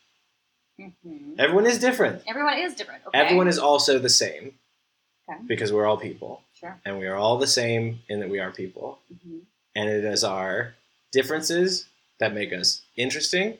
[0.77, 2.23] hmm Everyone is different.
[2.27, 3.03] Everyone is different.
[3.07, 3.17] Okay.
[3.17, 4.53] Everyone is also the same
[5.29, 5.39] Okay.
[5.47, 6.79] because we're all people, Sure.
[6.85, 9.39] and we are all the same in that we are people, hmm
[9.75, 10.73] and it is our
[11.11, 11.85] differences
[12.19, 13.57] that make us interesting,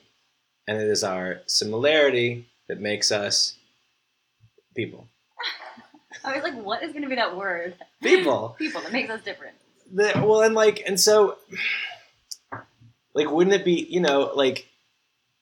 [0.68, 3.56] and it is our similarity that makes us
[4.76, 5.08] people.
[6.24, 7.76] I was like, what is going to be that word?
[8.04, 8.56] People.
[8.60, 9.56] People that makes us different.
[9.94, 11.38] the, well and like and so
[13.14, 14.68] like wouldn't it be you know like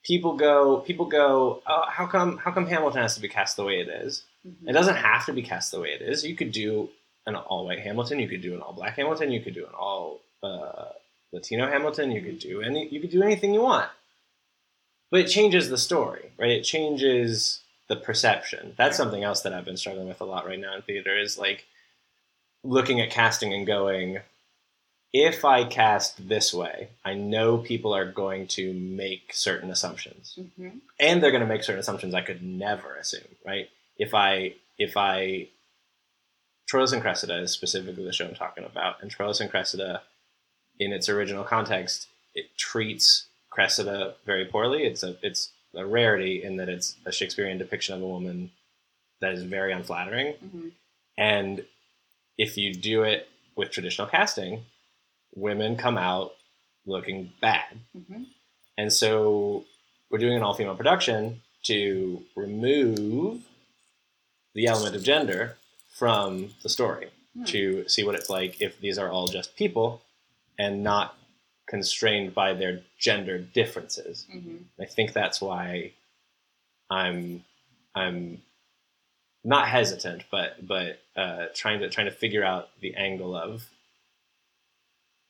[0.03, 3.63] people go people go oh, how come how come hamilton has to be cast the
[3.65, 4.69] way it is Mhm.
[4.69, 6.89] it doesn't have to be cast the way it is you could do
[7.25, 9.73] an all white hamilton you could do an all black hamilton you could do an
[9.73, 10.86] all uh,
[11.38, 13.89] latino hamilton you could do any you could do anything you want
[15.12, 19.65] but it changes the story right it changes the perception that's something else that i've
[19.65, 21.65] been struggling with a lot right now in theater is like
[22.63, 24.19] looking at casting and going
[25.13, 30.82] if I cast this way, I know people are going to make certain assumptions, Mhm.
[31.00, 33.23] and they're going to make certain assumptions I could never assume.
[33.45, 33.69] Right?
[33.97, 35.47] If I if I
[36.69, 40.02] Troilus and Cressida is specifically the show I'm talking about, and Troilus and Cressida,
[40.79, 44.83] in its original context, it treats Cressida very poorly.
[44.83, 48.51] It's a it's a rarity in that it's a Shakespearean depiction of a woman
[49.21, 50.33] that is very unflattering.
[50.35, 50.71] Mhm.
[51.17, 51.65] And
[52.37, 54.65] if you do it with traditional casting,
[55.35, 56.35] women come out
[56.85, 57.79] looking bad.
[57.95, 58.27] Mhm.
[58.77, 59.65] And so
[60.09, 63.43] we're doing an all female production to remove
[64.53, 65.57] the element of gender
[65.89, 67.43] from the story Hmm.
[67.45, 70.01] to see what it's like if these are all just people
[70.59, 71.15] and not
[71.67, 74.25] constrained by their gender differences.
[74.31, 75.93] hmm I think that's why
[76.89, 77.43] I'm
[77.95, 78.41] I'm
[79.43, 83.69] not hesitant, but but uh, trying to trying to figure out the angle of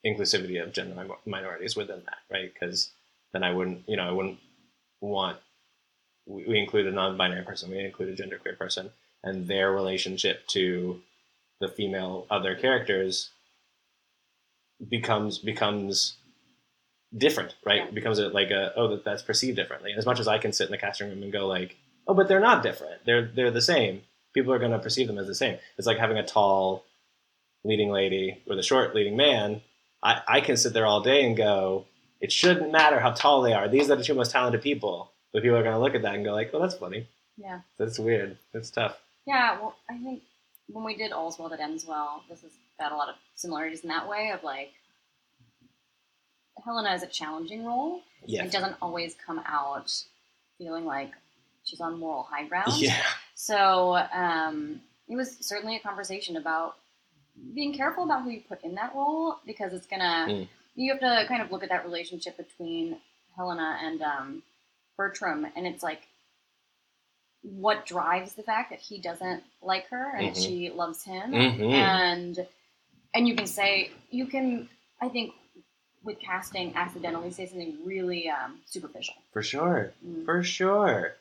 [0.05, 2.53] inclusivity of gender min- minorities within that, right?
[2.53, 2.91] Because
[3.33, 4.39] then I wouldn't, you know, I wouldn't
[5.01, 5.37] want
[6.25, 8.91] we, we include a non-binary person, we include a genderqueer person,
[9.23, 11.01] and their relationship to
[11.59, 13.31] the female other characters
[14.89, 16.17] becomes becomes
[17.15, 17.85] different, right?
[17.85, 17.91] Yeah.
[17.91, 19.91] Becomes a, like a oh that that's perceived differently.
[19.91, 21.75] And as much as I can sit in the casting room and go like
[22.07, 24.01] oh but they're not different, they're they're the same.
[24.33, 25.57] People are going to perceive them as the same.
[25.77, 26.83] It's like having a tall
[27.63, 29.61] leading lady with a short leading man.
[30.03, 31.85] I, I can sit there all day and go
[32.19, 33.67] it shouldn't matter how tall they are.
[33.67, 35.11] These are the two most talented people.
[35.33, 37.07] But people are going to look at that and go like, "Oh, that's funny.
[37.37, 37.61] Yeah.
[37.77, 38.37] That's weird.
[38.53, 40.23] That's tough." Yeah, well, I think
[40.67, 43.81] when we did All's Well That Ends Well, this has got a lot of similarities
[43.81, 44.71] in that way of like
[46.63, 48.01] Helena is a challenging role.
[48.25, 48.43] Yeah.
[48.43, 49.93] It doesn't always come out
[50.57, 51.11] feeling like
[51.63, 52.73] she's on moral high ground.
[52.77, 53.01] Yeah.
[53.35, 56.75] So um, it was certainly a conversation about
[57.53, 60.25] being careful about who you put in that role because it's gonna.
[60.27, 60.47] Mm.
[60.75, 62.97] You have to kind of look at that relationship between
[63.35, 64.43] Helena and um,
[64.95, 66.01] Bertram, and it's like
[67.43, 70.43] what drives the fact that he doesn't like her and Mhm.
[70.45, 71.71] she loves him, Mhm.
[71.71, 72.47] and
[73.17, 74.69] and you can say you can.
[75.01, 75.33] I think
[76.03, 79.15] with casting, accidentally say something really um, superficial.
[79.33, 79.91] For sure.
[80.07, 80.23] Mm.
[80.25, 81.15] For sure.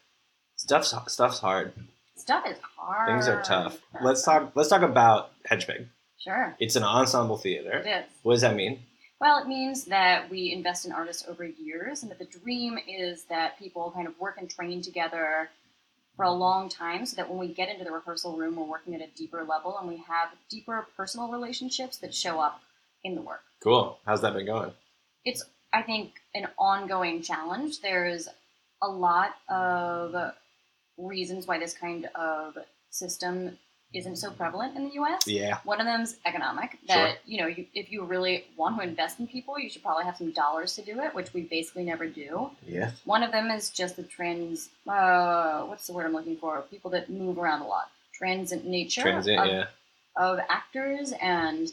[0.57, 1.73] Stuff's stuff's hard.
[2.17, 3.09] Stuff is hard.
[3.09, 3.81] Things are tough.
[4.03, 4.53] Let's talk.
[4.55, 5.89] Let's talk about Hedgepig.
[6.19, 7.79] Sure, It's an ensemble theater.
[7.87, 8.05] is.
[8.23, 8.81] What does that mean?
[9.21, 13.25] Well, it means that we invest in artists over years, and that the dream is
[13.25, 15.51] that people kind of work and train together
[16.17, 18.95] for a long time so that when we get into the rehearsal room, we're working
[18.95, 22.63] at a deeper level and we have deeper personal relationships that show up
[23.05, 23.43] in the work.
[23.63, 23.99] Cool.
[24.07, 24.73] How's that been going?
[25.25, 27.81] It's, I think, an ongoing challenge.
[27.83, 28.29] There's
[28.83, 30.15] a lot of
[30.97, 32.57] reasons why this kind of
[32.91, 33.59] system
[33.95, 35.27] isn't so prevalent in the US.
[35.27, 35.59] Yeah.
[35.65, 36.79] One of them is economic.
[36.89, 40.05] That you know, you, if you really want to invest in people, you should probably
[40.05, 42.51] have some dollars to do it, which we basically never do.
[42.67, 42.91] Yeah.
[43.05, 44.69] One of them is just the trans.
[44.87, 46.63] Uh, what's the word I'm looking for?
[46.71, 47.91] People that move around a lot.
[48.13, 49.41] Transient nature Transient.
[49.41, 49.65] of, Yeah.
[50.17, 51.69] of actors, and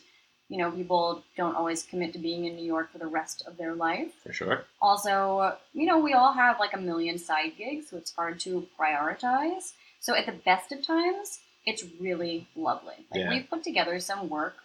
[0.50, 3.58] you know, people don't always commit to being in New York for the rest of
[3.58, 4.12] their life.
[4.24, 4.66] For sure.
[4.82, 8.68] Also, you know, we all have like a million side gigs, so it's hard to
[8.80, 9.72] prioritize.
[10.00, 12.96] So at the best of times, it's really lovely.
[13.12, 13.30] Like Yeah.
[13.30, 14.56] we've put together some work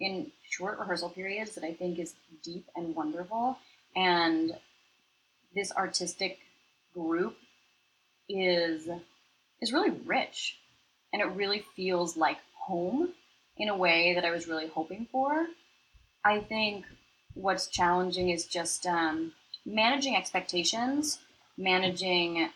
[0.00, 3.58] in short rehearsal periods that I think is deep and wonderful.
[3.94, 4.58] And
[5.54, 6.38] this artistic
[6.94, 7.36] group
[8.28, 8.88] is
[9.60, 10.58] is really rich.
[11.12, 13.14] And it really feels like home
[13.56, 15.46] in a way that I was really hoping for.
[16.24, 16.84] I think
[17.34, 19.32] what's challenging is just um,
[19.64, 21.20] managing expectations,
[21.56, 22.50] managing,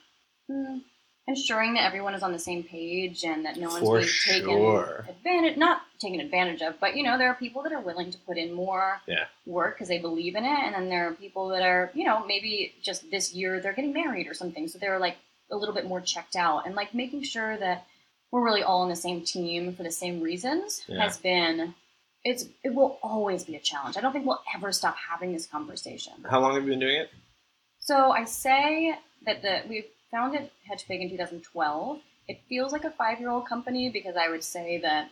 [0.51, 0.83] mm,
[1.27, 4.49] ensuring that everyone is on the same page and that no one's For being taken
[4.51, 5.07] sure.
[5.09, 8.19] advantage, not taken advantage of, but you know, there are people that are willing to
[8.19, 9.27] put in more Yeah.
[9.47, 12.25] work because they believe in it, and then there are people that are, you know,
[12.27, 15.17] maybe just this year they're getting married or something, so they're like
[15.53, 17.87] a little bit more checked out, and like making sure that
[18.33, 21.03] we're really all on the same team for the same reasons Yeah.
[21.03, 21.75] has been.
[22.25, 23.97] It's it will always be a challenge.
[23.97, 26.13] I don't think we'll ever stop having this conversation.
[26.29, 27.11] How long have you been doing it?
[27.79, 28.95] So I say
[29.27, 31.99] that the we founded Hedgepig in 2012.
[32.29, 35.11] It feels like a five-year-old company because I would say that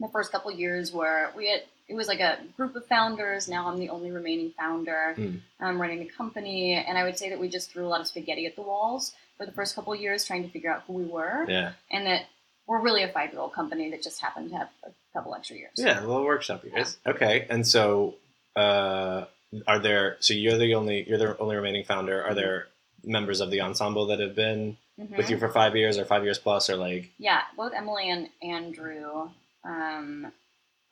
[0.00, 3.46] the first couple years were we had it was like a group of founders.
[3.48, 5.12] Now I'm the only remaining founder.
[5.16, 5.36] Hmm.
[5.60, 8.06] I'm running the company, and I would say that we just threw a lot of
[8.06, 11.04] spaghetti at the walls for the first couple years, trying to figure out who we
[11.04, 11.72] were, Yeah.
[11.90, 12.22] and that
[12.66, 15.72] we're really a five-year-old company that just happened to have a couple extra years.
[15.76, 16.00] Yeah.
[16.00, 16.96] A little workshop, you guys.
[17.06, 17.46] Okay.
[17.50, 18.14] And so,
[18.56, 19.26] uh,
[19.66, 20.16] are there?
[20.20, 22.24] So you're the only you're the only remaining founder.
[22.24, 22.68] Are there
[23.06, 25.16] members of the ensemble that have been Mhm.
[25.16, 27.10] with you for five years or five years plus, or like?
[27.18, 29.30] Yeah, both Emily and Andrew
[29.64, 30.32] um,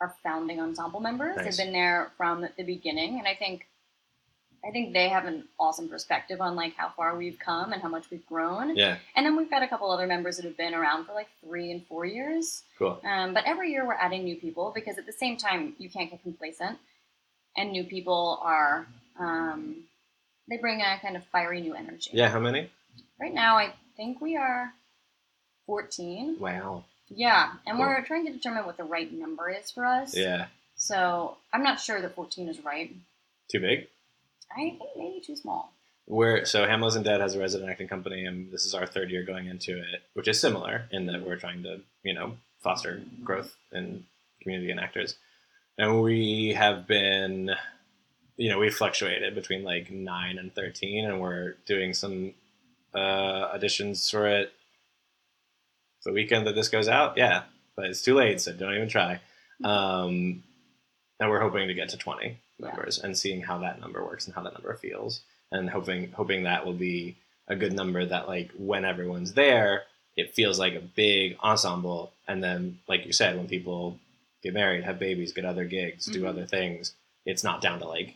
[0.01, 1.37] are founding ensemble members.
[1.37, 1.57] Nice.
[1.57, 3.66] They've been there from the beginning, and I think
[4.64, 7.88] I think they have an awesome perspective on like how far we've come and how
[7.88, 8.77] much we've grown.
[8.77, 8.98] Yeah.
[9.16, 11.72] And then we've got a couple other members that have been around for like three
[11.72, 12.62] and four years.
[12.79, 13.01] Cool.
[13.05, 16.11] Um, but every year we're adding new people because at the same time you can't
[16.11, 16.79] get complacent,
[17.57, 18.87] and new people are
[19.18, 19.83] um,
[20.52, 22.10] they bring a kind of fiery new energy.
[22.12, 22.28] Yeah.
[22.28, 22.70] How many?
[23.18, 24.72] Right now, I think we are
[25.66, 26.36] fourteen.
[26.38, 26.84] Wow.
[27.08, 27.86] Yeah, and Cool.
[27.86, 30.16] we're trying to determine what the right number is for us.
[30.16, 30.46] Yeah.
[30.76, 32.90] So I'm not sure that 14 is right.
[33.50, 33.86] Too big.
[34.50, 35.72] I think maybe too small.
[36.06, 39.10] We're so Hamlet Isn't Dead has a resident acting company, and this is our third
[39.10, 43.02] year going into it, which is similar in that we're trying to, you know, foster
[43.22, 44.04] growth in
[44.40, 45.16] community and actors.
[45.78, 47.50] And we have been,
[48.42, 52.35] you know we fluctuated between like nine and thirteen, and we're doing some
[52.94, 54.52] uh, auditions for it
[56.05, 57.16] the weekend that this goes out.
[57.16, 57.44] Yeah,
[57.76, 59.20] but it's too late, so don't even try.
[59.62, 60.42] Um,
[61.20, 62.66] and we're hoping to get to twenty Yeah.
[62.66, 65.20] members and seeing how that number works and how that number feels,
[65.52, 67.16] and hoping hoping that will be
[67.48, 69.85] a good number that like when everyone's there,
[70.16, 73.98] it feels like a big ensemble, and then like you said, when people
[74.42, 76.28] get married, have babies, get other gigs, do Mhm.
[76.28, 76.94] other things,
[77.26, 78.14] it's not down to like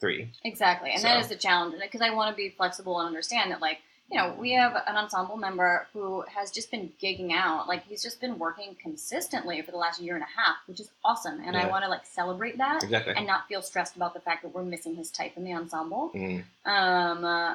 [0.00, 0.30] three.
[0.44, 1.74] Exactly, and that So- is the challenge.
[1.80, 4.96] Because I want to be flexible and understand that, like, you know, we have an
[4.96, 7.66] ensemble member who has just been gigging out.
[7.66, 10.90] Like, he's just been working consistently for the last year and a half, which is
[11.04, 11.40] awesome.
[11.44, 13.14] And I want to like celebrate that Exactly.
[13.16, 16.12] and not feel stressed about the fact that we're missing his type in the ensemble.
[16.14, 16.44] Mm.
[16.64, 17.54] Um, uh,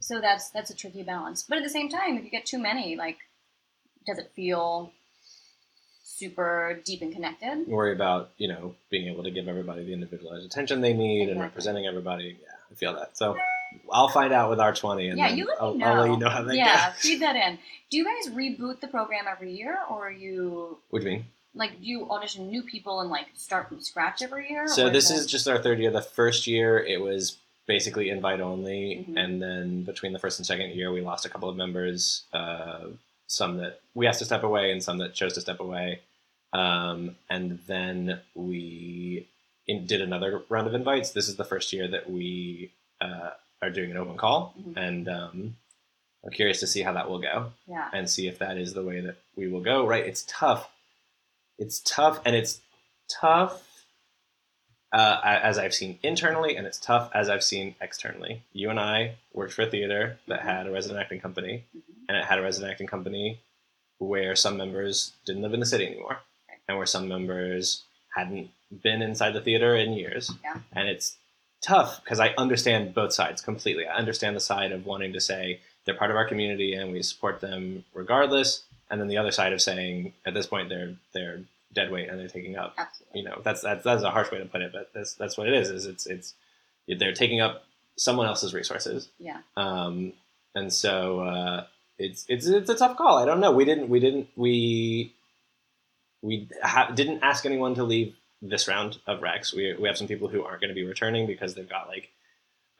[0.00, 1.42] so that's that's a tricky balance.
[1.42, 3.18] But at the same time, if you get too many, like,
[4.06, 4.92] does it feel
[6.18, 7.66] super deep and connected?
[7.68, 11.40] Worry about you know being able to give everybody the individualized attention they need and
[11.40, 12.36] representing everybody.
[12.42, 13.16] Yeah, I feel that.
[13.16, 13.36] So
[13.92, 15.86] I'll find out with R twenty, and Yeah, you let I'll, know.
[15.86, 16.94] I'll let you know how they yeah, go.
[16.98, 17.58] feed that in.
[17.90, 21.24] Do you guys reboot the program every year, or are you What do you mean?
[21.54, 24.68] like do you audition new people and like start from scratch every year?
[24.68, 25.90] So this is just our third year.
[25.90, 29.16] The first year it was basically invite only, Mhm.
[29.22, 32.22] and then between the first and second year we lost a couple of members.
[32.32, 32.86] Uh,
[33.28, 36.00] some that we asked to step away, and some that chose to step away.
[36.52, 39.28] Um, and then we
[39.66, 41.10] in, did another round of invites.
[41.10, 43.30] This is the first year that we uh,
[43.62, 44.76] are doing an open call, Mhm.
[44.76, 45.56] and um,
[46.24, 48.82] I'm curious to see how that will go yeah, and see if that is the
[48.82, 49.86] way that we will go.
[49.86, 50.04] Right?
[50.06, 50.68] It's tough.
[51.58, 52.60] It's tough, and it's
[53.08, 53.62] tough
[54.92, 58.42] uh, as I've seen internally, and it's tough as I've seen externally.
[58.54, 61.82] You and I worked for a theater that had a resident acting company, Mhm.
[62.08, 63.40] And it had a resident acting company
[63.98, 66.18] where some members didn't live in the city anymore,
[66.68, 67.82] and where some members
[68.14, 68.50] hadn't
[68.82, 70.32] been inside the theater in years.
[70.42, 70.58] Yeah.
[70.72, 71.16] And it's
[71.60, 73.86] tough because I understand both sides completely.
[73.86, 77.02] I understand the side of wanting to say they're part of our community and we
[77.02, 81.40] support them regardless, and then the other side of saying at this point they're they're
[81.72, 83.20] dead weight and they're taking up absolutely.
[83.20, 85.48] you know that's that's that's a harsh way to put it, but that's that's what
[85.48, 85.70] it is.
[85.70, 86.34] Is it's it's
[86.98, 87.64] they're taking up
[87.96, 90.12] someone else's resources, Yeah, um,
[90.54, 91.66] and so uh,
[91.98, 93.18] it's it's it's a tough call.
[93.18, 93.52] I don't know.
[93.52, 95.14] We didn't we didn't we
[96.22, 99.52] we ha- didn't ask anyone to leave this round of Rex.
[99.52, 102.10] We we have some people who aren't going to be returning because they've got like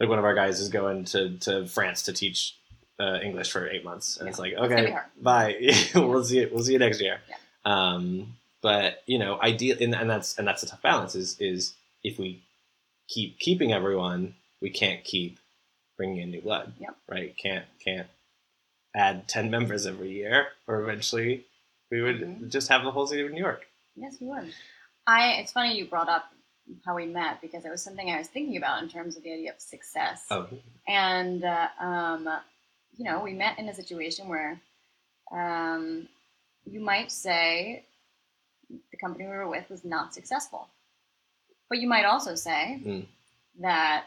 [0.00, 2.54] like one of our guys is going to to France to teach.
[3.00, 5.04] Uh, English for eight months, and it's like okay, hard.
[5.22, 5.54] bye.
[5.94, 6.52] we'll see it.
[6.52, 7.20] We'll see you next year.
[7.28, 7.36] Yeah.
[7.64, 11.14] Um, but you know, ideal, and, and that's and that's a tough balance.
[11.14, 12.42] Is is if we
[13.08, 15.38] keep keeping everyone, we can't keep
[15.96, 16.72] bringing in new blood.
[16.80, 16.96] Yep.
[17.08, 17.36] Right?
[17.36, 18.08] Can't can't
[18.98, 21.46] add ten members every year, or eventually
[21.90, 22.50] we would Mhm.
[22.50, 23.66] just have the whole city of New York.
[23.96, 24.52] yes, we would.
[25.06, 25.20] I.
[25.40, 26.24] It's funny you brought up
[26.84, 29.32] how we met because it was something I was thinking about in terms of the
[29.32, 30.26] idea of success.
[30.30, 30.46] Oh,
[30.86, 32.28] and uh, um,
[32.96, 34.60] you know we met in a situation where
[35.32, 36.08] um,
[36.66, 37.84] you might say
[38.90, 40.68] the company we were with was not successful
[41.70, 43.06] but you might also say Mm.
[43.60, 44.06] that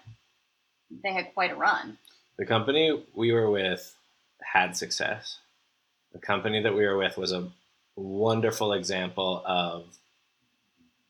[1.04, 1.98] they had quite a run
[2.38, 3.96] the company we were with
[4.42, 5.40] had success.
[6.14, 7.50] The company that we were with was a
[7.96, 9.86] wonderful example of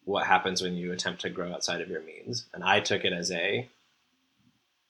[0.04, 2.46] what happens when you attempt to grow outside of your means.
[2.54, 3.67] And I took it as a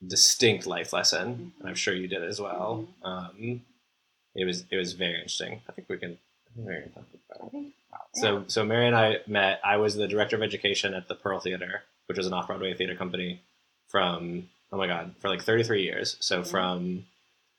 [0.05, 2.87] distinct life lesson, and I'm sure you did as well.
[3.03, 3.61] Um,
[4.35, 5.61] it was it was very interesting.
[5.69, 6.17] I think we can.
[6.51, 7.07] I think we can talk
[7.49, 7.73] about it.
[8.15, 9.59] So so Mary and I met.
[9.63, 12.73] I was the director of education at the Pearl Theater, which was an off Broadway
[12.73, 13.41] theater company
[13.89, 16.17] from oh my god for like 33 years.
[16.21, 16.47] So Mhm.
[16.47, 17.05] from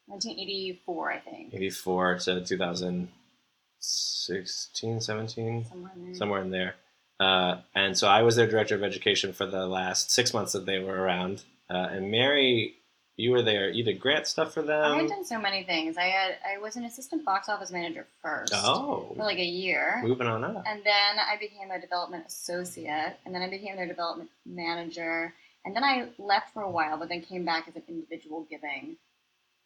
[0.07, 6.15] 1984 I think 84 to 2016, 17, somewhere in there.
[6.15, 6.75] somewhere in there.
[7.21, 10.67] Uh, and so I was their director of education for the last six months that
[10.67, 11.45] they were around.
[11.71, 12.75] Uh, and Mary,
[13.17, 13.69] you were there.
[13.71, 14.93] You did grant stuff for them.
[14.93, 18.07] I had done so many things I had I was an assistant box office manager
[18.23, 20.65] first Oh, for like a year moving on up.
[20.67, 25.33] And then I became a development associate, and then I became their development manager.
[25.65, 28.97] And then I left for a while, but then came back as an individual giving,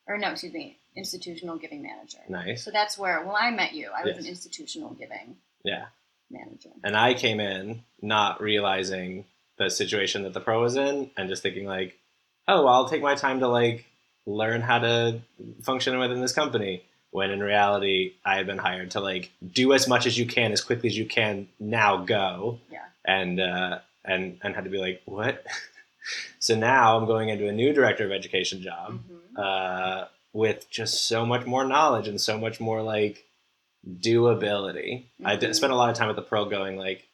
[0.06, 2.18] or no, excuse me, institutional giving manager.
[2.28, 2.64] Nice.
[2.64, 4.24] So that's where, when I met you, I was Yes.
[4.24, 5.86] an institutional giving Yeah.
[6.30, 6.70] manager.
[6.84, 9.24] And I came in not realizing
[9.58, 11.98] the situation that the Pearl was in and just thinking like,
[12.48, 13.86] oh, well, I'll take my time to like
[14.26, 15.20] learn how to
[15.62, 16.82] function within this company.
[17.10, 20.52] When in reality, I had been hired to like do as much as you can
[20.52, 21.48] as quickly as you can.
[21.58, 22.60] Now go.
[22.70, 22.84] Yeah.
[23.04, 25.44] And uh, and and had to be like, what?
[26.38, 29.38] so now I'm going into a new director of education job Mhm.
[29.38, 33.24] uh, with just so much more knowledge and so much more like
[33.86, 35.04] doability.
[35.24, 35.54] I did Mhm.
[35.54, 37.08] spent a lot of time at the Pearl going like,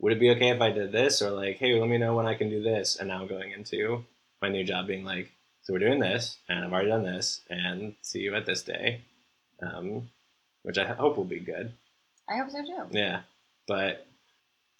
[0.00, 1.20] would it be okay if I did this?
[1.22, 2.96] Or like, hey, let me know when I can do this.
[2.96, 4.04] And now I'm going into
[4.40, 7.94] my new job being like, so we're doing this, and I've already done this, and
[8.00, 9.02] see you at this day,
[9.60, 10.08] um,
[10.62, 11.72] which I hope will be good.
[12.28, 12.86] I hope so too.
[12.90, 13.22] Yeah,
[13.66, 14.06] but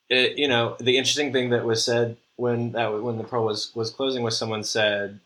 [0.08, 3.74] it, you know, the interesting thing that was said when that when the Pearl was
[3.74, 5.20] was closing was someone said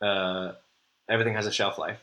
[0.00, 0.52] uh,
[1.08, 1.98] everything has a shelf life,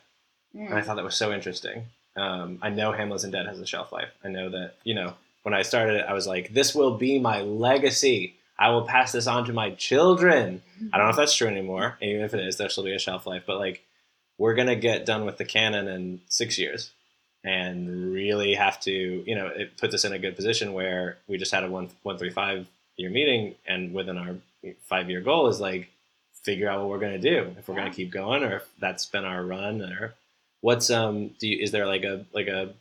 [0.54, 0.84] and I Mm.
[0.84, 1.86] thought that was so interesting.
[2.16, 4.10] Um, I know Hamlet Isn't Dead has a shelf life.
[4.24, 7.18] I know that you know when I started it, I was like, this will be
[7.18, 8.34] my legacy.
[8.58, 10.62] I will pass this on to my children.
[10.92, 11.96] I don't know if that's true anymore.
[12.02, 13.44] Even if it is, there still be a shelf life.
[13.46, 13.84] But like,
[14.38, 16.90] we're gonna get done with the canon in six years,
[17.44, 21.38] and really have to, you know, it puts us in a good position where we
[21.38, 24.34] just had a one one three five year meeting, and within our
[24.84, 25.88] five year goal is like
[26.42, 27.82] figure out what we're gonna do if we're Yeah.
[27.82, 30.14] gonna keep going or if that's been our run or
[30.60, 32.74] what's um do you is there like a like a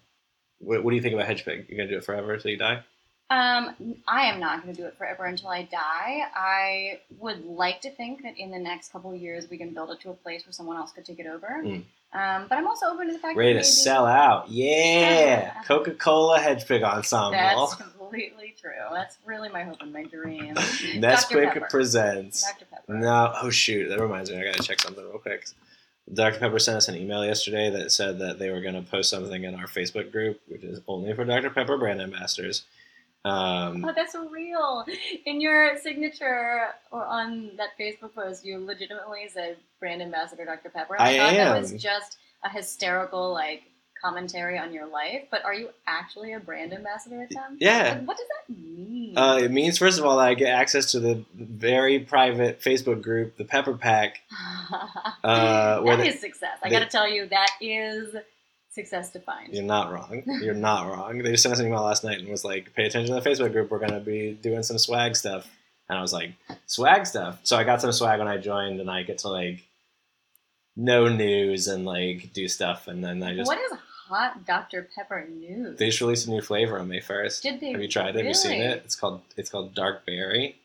[0.60, 1.66] what, what do you think about Hedgepig?
[1.70, 2.84] You're gonna do it forever until you die?
[3.30, 6.22] Um, I am not going to do it forever until I die.
[6.34, 9.90] I would like to think that in the next couple of years we can build
[9.92, 11.62] it to a place where someone else could take it over.
[11.62, 11.84] Mm.
[12.18, 14.50] Um, but I'm also open to the fact Ready that to sell out.
[14.50, 15.54] Yeah.
[15.66, 17.32] Coca Cola Hedgepig Ensemble.
[17.32, 18.72] that's completely true.
[18.92, 20.54] That's really my hope and my dream.
[20.54, 20.66] Dr.
[21.00, 22.44] Nesquik presents.
[22.44, 22.66] Dr.
[22.66, 22.94] Pepper.
[22.94, 24.38] No, oh shoot, that reminds me.
[24.38, 25.46] I gotta check something real quick.
[26.14, 26.40] Dr.
[26.40, 29.56] Pepper sent us an email yesterday that said that they were gonna post something in
[29.56, 31.50] our Facebook group, which is only for Dr.
[31.50, 32.64] Pepper brand ambassadors.
[33.26, 34.86] Um, Oh, that's real.
[35.26, 40.70] In your signature or on that Facebook post, you legitimately said brand ambassador Dr.
[40.70, 40.96] Pepper.
[41.00, 43.64] I thought that was just a hysterical like
[44.02, 47.58] commentary on your life, but are you actually a brand ambassador at them?
[47.60, 47.96] yeah.
[47.98, 49.18] Like, what does that mean?
[49.18, 53.02] Uh, it means, first of all, that I get access to the very private Facebook
[53.02, 54.22] group, the Pepper Pack,
[55.24, 56.60] uh, where that is success.
[56.64, 58.16] I got to tell you, that is
[58.78, 59.54] success defined.
[59.54, 60.24] You're not wrong.
[60.42, 61.18] You're not wrong.
[61.20, 63.30] They just sent us an email last night and was like, "Pay attention to the
[63.30, 63.70] Facebook group.
[63.72, 65.44] We're gonna be doing some swag stuff."
[65.90, 66.32] And I was like,
[66.68, 69.64] "Swag stuff." So I got some swag when I joined, and I get to like
[70.76, 72.88] know news and like do stuff.
[72.88, 73.72] And then I just What is
[74.08, 74.88] hot Dr.
[74.96, 75.78] Pepper news?
[75.80, 77.44] they just released a new flavor on May first.
[77.44, 78.18] Did they Have you tried it?
[78.18, 78.84] Have you seen it?
[78.86, 80.58] It's called it's called Dark Berry.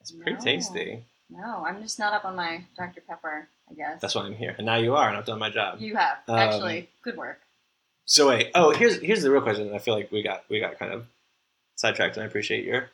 [0.00, 0.40] It's pretty No.
[0.40, 1.04] tasty.
[1.32, 3.02] No, I'm just not up on my Dr.
[3.08, 4.00] Pepper, I guess.
[4.00, 4.54] That's why I'm here.
[4.58, 5.80] And now you are, and I've done my job.
[5.80, 7.40] You have Um, actually good work.
[8.04, 9.72] So wait, oh here's here's the real question.
[9.74, 11.06] I feel like we got we got kind of
[11.76, 12.90] sidetracked, and I appreciate your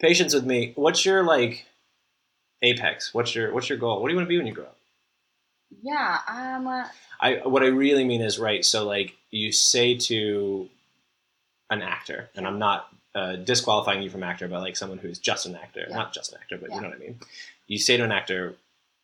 [0.00, 0.72] patience with me.
[0.76, 1.66] What's your like
[2.62, 3.12] apex?
[3.12, 4.00] What's your what's your goal?
[4.00, 4.76] What do you want to be when you grow up?
[5.82, 6.18] Yeah.
[6.28, 6.66] Um.
[6.66, 6.86] uh,
[7.20, 8.64] I what I really mean is right.
[8.64, 10.68] So like you say to
[11.70, 15.46] an actor, and I'm not uh, disqualifying you from actor, but like someone who's just
[15.46, 15.96] an actor, Yeah.
[15.96, 16.76] not just an actor, but Yeah.
[16.76, 17.18] you know what I mean.
[17.66, 18.54] You say to an actor,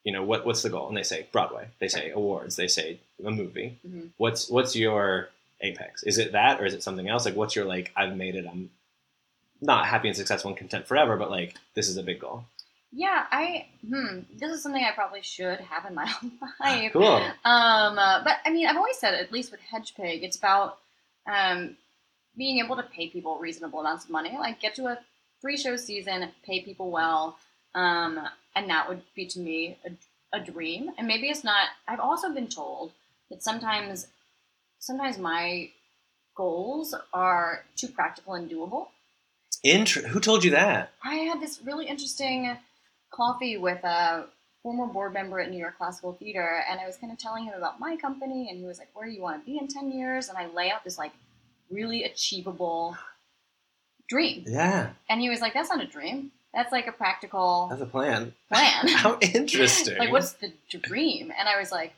[0.04, 1.68] you know what what's the goal, and they say Broadway.
[1.78, 2.56] They say awards.
[2.56, 3.78] They say a movie.
[3.86, 4.10] mhm.
[4.16, 5.28] What's what's your
[5.60, 6.02] apex?
[6.02, 7.24] Is it that or is it something else?
[7.24, 8.70] Like what's your like I've made it, I'm
[9.60, 12.44] not happy and successful and content forever, but like this is a big goal.
[12.92, 13.24] Yeah.
[13.30, 13.66] I.
[13.88, 14.20] Hmm.
[14.36, 16.04] This is something I probably should have in my
[16.60, 16.92] life.
[16.92, 17.22] Cool.
[17.44, 17.98] Um.
[17.98, 20.78] uh, but I mean, I've always said, at least with Hedgepig, it's about
[21.26, 21.76] um
[22.36, 24.36] being able to pay people reasonable amounts of money.
[24.38, 24.98] Like get to a
[25.40, 27.38] three show season, pay people well,
[27.74, 28.20] um,
[28.56, 30.90] and that would be to me a, a dream.
[30.98, 31.68] And maybe it's not.
[31.88, 32.92] I've also been told
[33.32, 34.06] that sometimes,
[34.78, 35.70] sometimes my
[36.36, 38.88] goals are too practical and doable.
[39.64, 40.92] Intr- who told you that?
[41.02, 42.56] I had this really interesting
[43.10, 44.26] coffee with a
[44.62, 47.54] former board member at New York Classical Theater, and I was kind of telling him
[47.54, 49.90] about my company, and he was like, "Where do you want to be in ten
[49.90, 51.12] years?" And I lay out this like
[51.70, 52.96] really achievable
[54.08, 56.32] dream, Yeah, and he was like, "That's not a dream.
[56.52, 58.34] That's like a practical that's a plan.
[58.48, 59.96] plan." How interesting.
[59.98, 61.32] like, what's the dream?
[61.38, 61.94] And I was like,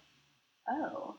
[0.69, 1.17] "Oh."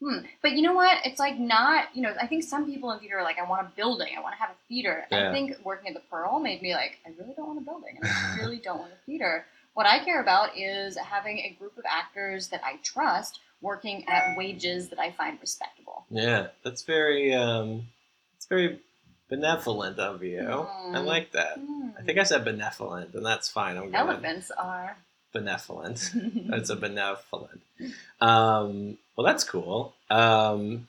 [0.00, 0.18] Hmm.
[0.42, 0.98] But you know what?
[1.04, 3.62] It's like not, you know, I think some people in theater are like, I want
[3.66, 5.06] a building, I want to have a theater.
[5.10, 5.28] Yeah.
[5.28, 7.98] I think working at the Pearl made me like, I really don't want a building,
[8.02, 9.44] I really don't want a theater.
[9.74, 14.36] What I care about is having a group of actors that I trust working at
[14.36, 16.04] wages that I find respectable.
[16.10, 17.86] Yeah, that's very um,
[18.36, 18.80] it's very
[19.28, 20.40] benevolent of you.
[20.40, 21.04] I Mm.
[21.04, 21.58] like that.
[21.58, 21.90] Hmm.
[21.98, 23.76] I think I said benevolent, and that's fine.
[23.76, 24.96] I'm elephants are.
[25.32, 26.12] benevolent.
[26.14, 27.60] It's a benevolent.
[28.20, 29.96] Um, well, that's cool.
[30.10, 30.86] Um,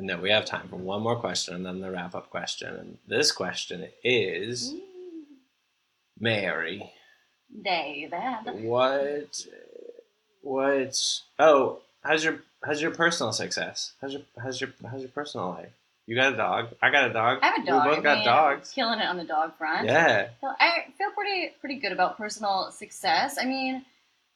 [0.00, 2.74] no, we have time for one more question, and then the wrap up question.
[2.74, 4.72] And this question is
[6.18, 6.90] Mary.
[7.62, 8.14] David.
[8.64, 9.46] What?
[10.40, 11.20] What?
[11.38, 13.92] Oh, how's your how's your personal success?
[14.00, 15.68] How's your how's your how's your personal life?
[16.06, 16.68] You got a dog.
[16.80, 17.40] I got a dog.
[17.42, 17.84] I have a dog.
[17.84, 18.72] We both I got mean, dogs.
[18.72, 19.86] Killing it on the dog front.
[19.86, 23.36] Yeah, So I feel pretty pretty good about personal success.
[23.38, 23.84] I mean,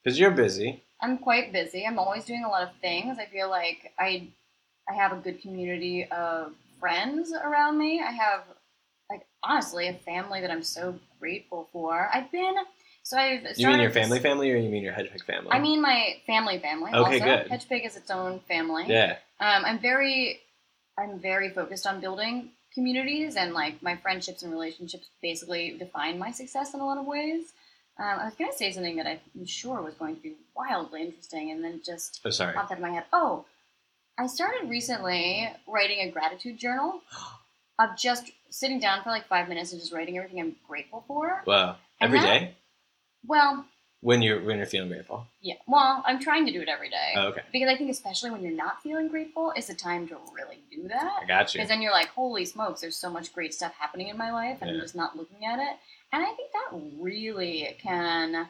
[0.05, 0.83] because you're busy.
[1.01, 1.87] I'm quite busy.
[1.87, 3.19] I'm always doing a lot of things.
[3.19, 4.29] I feel like I
[4.89, 8.01] I have a good community of friends around me.
[8.01, 8.45] I have
[9.11, 12.09] like honestly a family that I'm so grateful for.
[12.13, 12.55] I've been
[13.07, 15.51] so I've You mean your family family or you mean your Hedgepig family?
[15.53, 16.93] I mean my family family.
[16.93, 17.25] Okay, also.
[17.25, 17.47] good.
[17.49, 18.85] Hedgepig is its own family.
[18.89, 19.19] yeah.
[19.39, 20.41] Um, I'm very,
[20.99, 26.33] I'm very focused on building communities, and like my friendships and relationships basically define my
[26.33, 27.53] success in a lot of ways.
[27.99, 31.51] Um, I was gonna say something that I'm sure was going to be wildly interesting,
[31.51, 32.53] and then just Oh, sorry.
[32.55, 33.05] popped out of my head.
[33.13, 33.45] Oh,
[34.19, 37.01] I started recently writing a gratitude journal
[37.79, 41.43] of just sitting down for like five minutes and just writing everything I'm grateful for.
[41.47, 41.77] Wow.
[42.01, 42.55] And Every that- day
[43.27, 43.65] Well,
[44.03, 45.27] when you're when you're feeling grateful.
[45.41, 45.55] yeah.
[45.67, 47.15] Well, I'm trying to do it every day.
[47.17, 47.43] Oh, okay.
[47.51, 50.87] Because I think especially when you're not feeling grateful, it's the time to really do
[50.89, 51.21] that.
[51.23, 51.59] I got you.
[51.59, 54.59] Because then you're like, holy smokes, there's so much great stuff happening in my life,
[54.61, 55.77] and I'm just not looking at it.
[56.13, 58.49] And I think that really can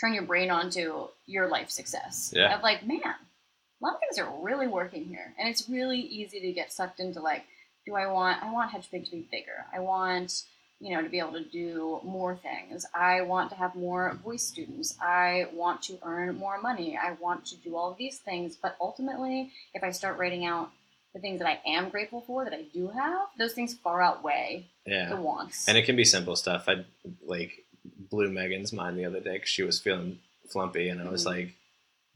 [0.00, 2.32] turn your brain onto your life success.
[2.34, 2.56] Yeah.
[2.56, 5.34] Of like, man, a lot of things are really working here.
[5.38, 7.44] And it's really easy to get sucked into like,
[7.86, 9.64] do I want I want Hedgepig to be bigger.
[9.74, 10.44] I want,
[10.78, 12.86] you know, to be able to do more things.
[12.94, 14.96] I want to have more voice students.
[15.00, 16.98] I want to earn more money.
[17.00, 18.56] I want to do all of these things.
[18.56, 20.70] But ultimately, if I start writing out
[21.14, 24.66] the things that I am grateful for that I do have, those things far outweigh
[24.86, 25.66] the wants.
[25.68, 26.64] And it can be simple stuff.
[26.68, 26.84] I
[27.26, 27.64] like
[28.10, 30.18] blew Megan's mind the other day because she was feeling
[30.52, 31.26] flumpy, and I was Mhm.
[31.26, 31.54] like,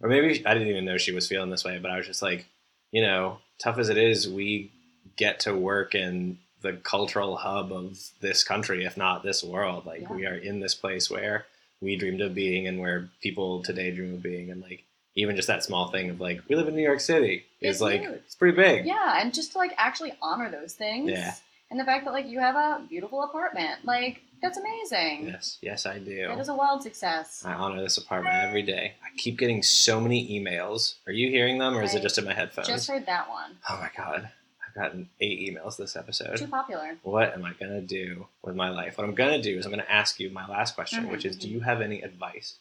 [0.00, 2.22] or maybe I didn't even know she was feeling this way, but I was just
[2.22, 2.46] like,
[2.90, 4.70] you know, tough as it is, we
[5.16, 9.84] get to work in the cultural hub of this country, if not this world.
[9.86, 10.12] Like Yeah.
[10.12, 11.46] we are in this place where
[11.80, 14.84] we dreamed of being, and where people today dream of being, and like
[15.14, 17.80] even just that small thing of like we live in New York City is It's
[17.80, 18.12] like huge.
[18.14, 18.86] it's pretty big.
[18.86, 21.10] yeah, and just to like actually honor those things.
[21.10, 21.34] Yeah.
[21.70, 25.28] And the fact that like you have a beautiful apartment, like that's amazing.
[25.28, 26.26] Yes, yes, I do.
[26.28, 27.44] That is a wild success.
[27.46, 28.94] I honor this apartment every day.
[29.02, 30.96] I keep getting so many emails.
[31.06, 32.66] Are you hearing them, or is it just in my headphones?
[32.68, 33.52] Just heard that one.
[33.70, 34.28] Oh my god,
[34.66, 36.36] I've gotten eight emails this episode.
[36.36, 36.96] Too popular.
[37.04, 38.98] What am I gonna do with my life?
[38.98, 41.36] What I'm gonna do is I'm gonna ask you my last question, Mhm, which is,
[41.36, 42.56] do you have any advice?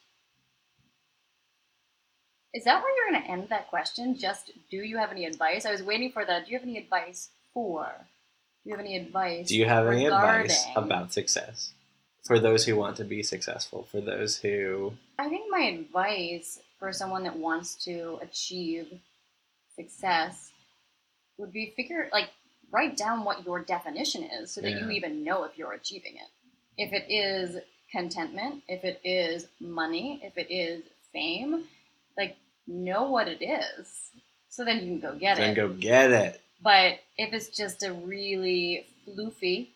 [2.54, 4.18] Is that where you're going to end that question?
[4.18, 5.66] Just do you have any advice?
[5.66, 6.46] I was waiting for that.
[6.46, 7.88] do you have any advice for?
[8.64, 9.48] Do you have any advice?
[9.48, 11.74] Do you have any advice about success
[12.24, 13.88] for those who want to be successful?
[13.90, 19.00] For those who, I think my advice for someone that wants to achieve
[19.76, 20.52] success
[21.38, 22.30] would be figure like
[22.72, 26.30] write down what your definition is so that you even know if you're achieving it.
[26.78, 27.58] If it is
[27.92, 31.66] contentment, if it is money, if it is fame,
[32.18, 32.38] like
[32.68, 34.10] know what it is.
[34.50, 35.56] So then you can go get then it.
[35.56, 36.42] Then go get it.
[36.64, 39.68] But if it's just a really floofy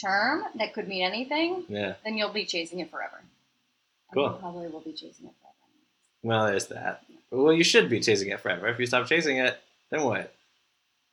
[0.00, 1.94] term that could mean anything, Yeah.
[2.04, 3.18] then you'll be chasing it forever.
[3.20, 4.32] And Cool.
[4.32, 5.56] you probably will be chasing it forever.
[6.22, 7.04] Well, there's that.
[7.30, 8.68] Well, you should be chasing it forever.
[8.68, 9.58] If you stop chasing it,
[9.90, 10.34] then what?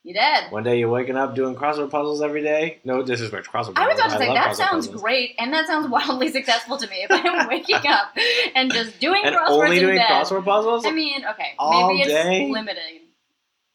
[0.02, 0.50] You dead.
[0.50, 2.78] One day you're waking up doing crossword puzzles every day.
[2.84, 3.76] No disrespect, to crossword Puzzles.
[3.76, 5.02] I was about to say that sounds puzzles.
[5.02, 7.06] great, and that sounds wildly successful to me.
[7.08, 8.16] If I'm waking up
[8.54, 10.86] and just doing And crosswords only in doing crossword puzzles.
[10.86, 12.48] I mean, okay, maybe it's day?
[12.50, 13.00] limiting.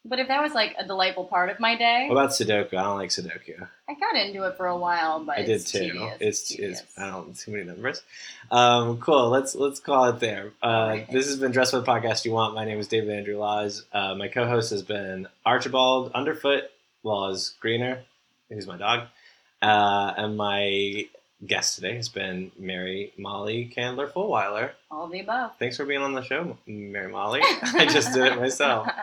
[0.08, 2.74] But if that was like a delightful part of my day, what about Sudoku?
[2.74, 3.66] I don't like Sudoku.
[3.88, 5.80] I got into it for a while, but I did it's too.
[5.80, 6.16] Tedious.
[6.20, 6.80] It's tedious.
[6.80, 8.02] it's I don't too many numbers.
[8.50, 9.28] Um, cool.
[9.30, 10.52] Let's let's call it there.
[10.62, 11.10] Uh, Alright.
[11.10, 12.54] This has been Dress for the Podcast You Want.
[12.54, 13.84] My name is David Andrew Laws.
[13.92, 16.64] Uh, my co-host has been Archibald Underfoot
[17.02, 18.02] Laws Greener,
[18.48, 19.08] who's my dog,
[19.62, 21.06] uh, and my
[21.44, 24.70] guest today has been Mary Molly Candler Fullweiler.
[24.90, 25.52] all the above.
[25.58, 27.40] Thanks for being on the show, Mary Molly.
[27.62, 28.88] I just did it myself.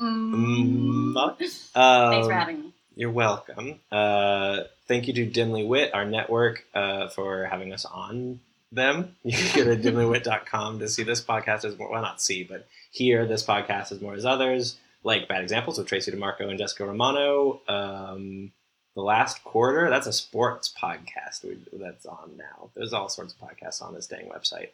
[0.00, 1.16] Mm, mm.
[1.16, 2.72] um, Thanks for having me.
[2.94, 3.80] You're welcome.
[3.90, 9.16] Uh, thank you to Dimly Wit, our network, uh, for having us on them.
[9.24, 12.66] You can go to dimlywit.com to see this podcast as more, well, not see, but
[12.90, 16.86] hear this podcast as more as others, like Bad Examples with Tracy DeMarco and Jessica
[16.86, 17.60] Romano.
[17.68, 18.52] Um,
[18.94, 22.70] the last quarter, that's a sports podcast that's on now.
[22.74, 24.68] There's all sorts of podcasts on this dang website.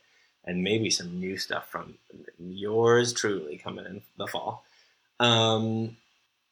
[0.44, 1.94] And maybe some new stuff from
[2.38, 4.64] yours truly coming in the fall.
[5.20, 5.96] Um,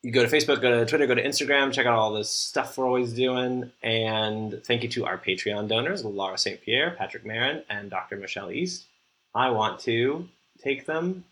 [0.03, 2.77] you go to Facebook, go to Twitter, go to Instagram, check out all this stuff
[2.77, 3.73] we're always doing.
[3.83, 6.61] And thank you to our Patreon donors, Laura St.
[6.63, 8.17] Pierre, Patrick Marin, and Dr.
[8.17, 8.85] Michelle East.
[9.35, 10.29] I want to
[10.63, 11.25] take them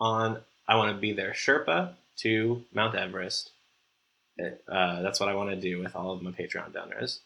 [0.00, 3.50] on, I want to be their Sherpa to Mount Everest.
[4.40, 7.20] Uh, that's what I want to do with all of my Patreon donors.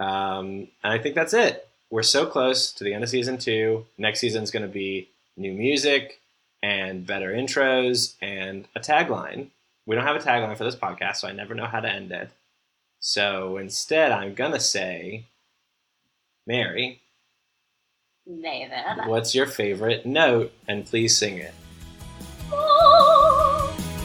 [0.00, 1.68] Um, and I think that's it.
[1.90, 3.86] We're so close to the end of season two.
[3.98, 6.20] Next season is going to be new music
[6.62, 9.48] and better intros and a tagline.
[9.86, 12.10] We don't have a tagline for this podcast, so I never know how to end
[12.10, 12.30] it.
[13.00, 15.26] So instead, I'm going to say,
[16.46, 17.02] Mary,
[18.26, 19.06] David.
[19.06, 20.52] what's your favorite note?
[20.66, 21.54] And please sing it.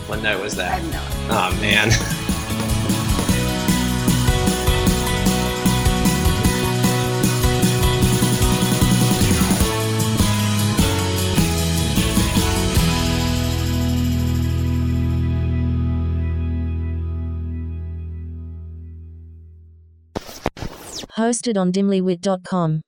[0.10, 0.72] What note was that?
[0.72, 1.28] I have no idea.
[1.30, 1.92] Oh, man.
[21.20, 22.82] Hosted on dimlywit.com.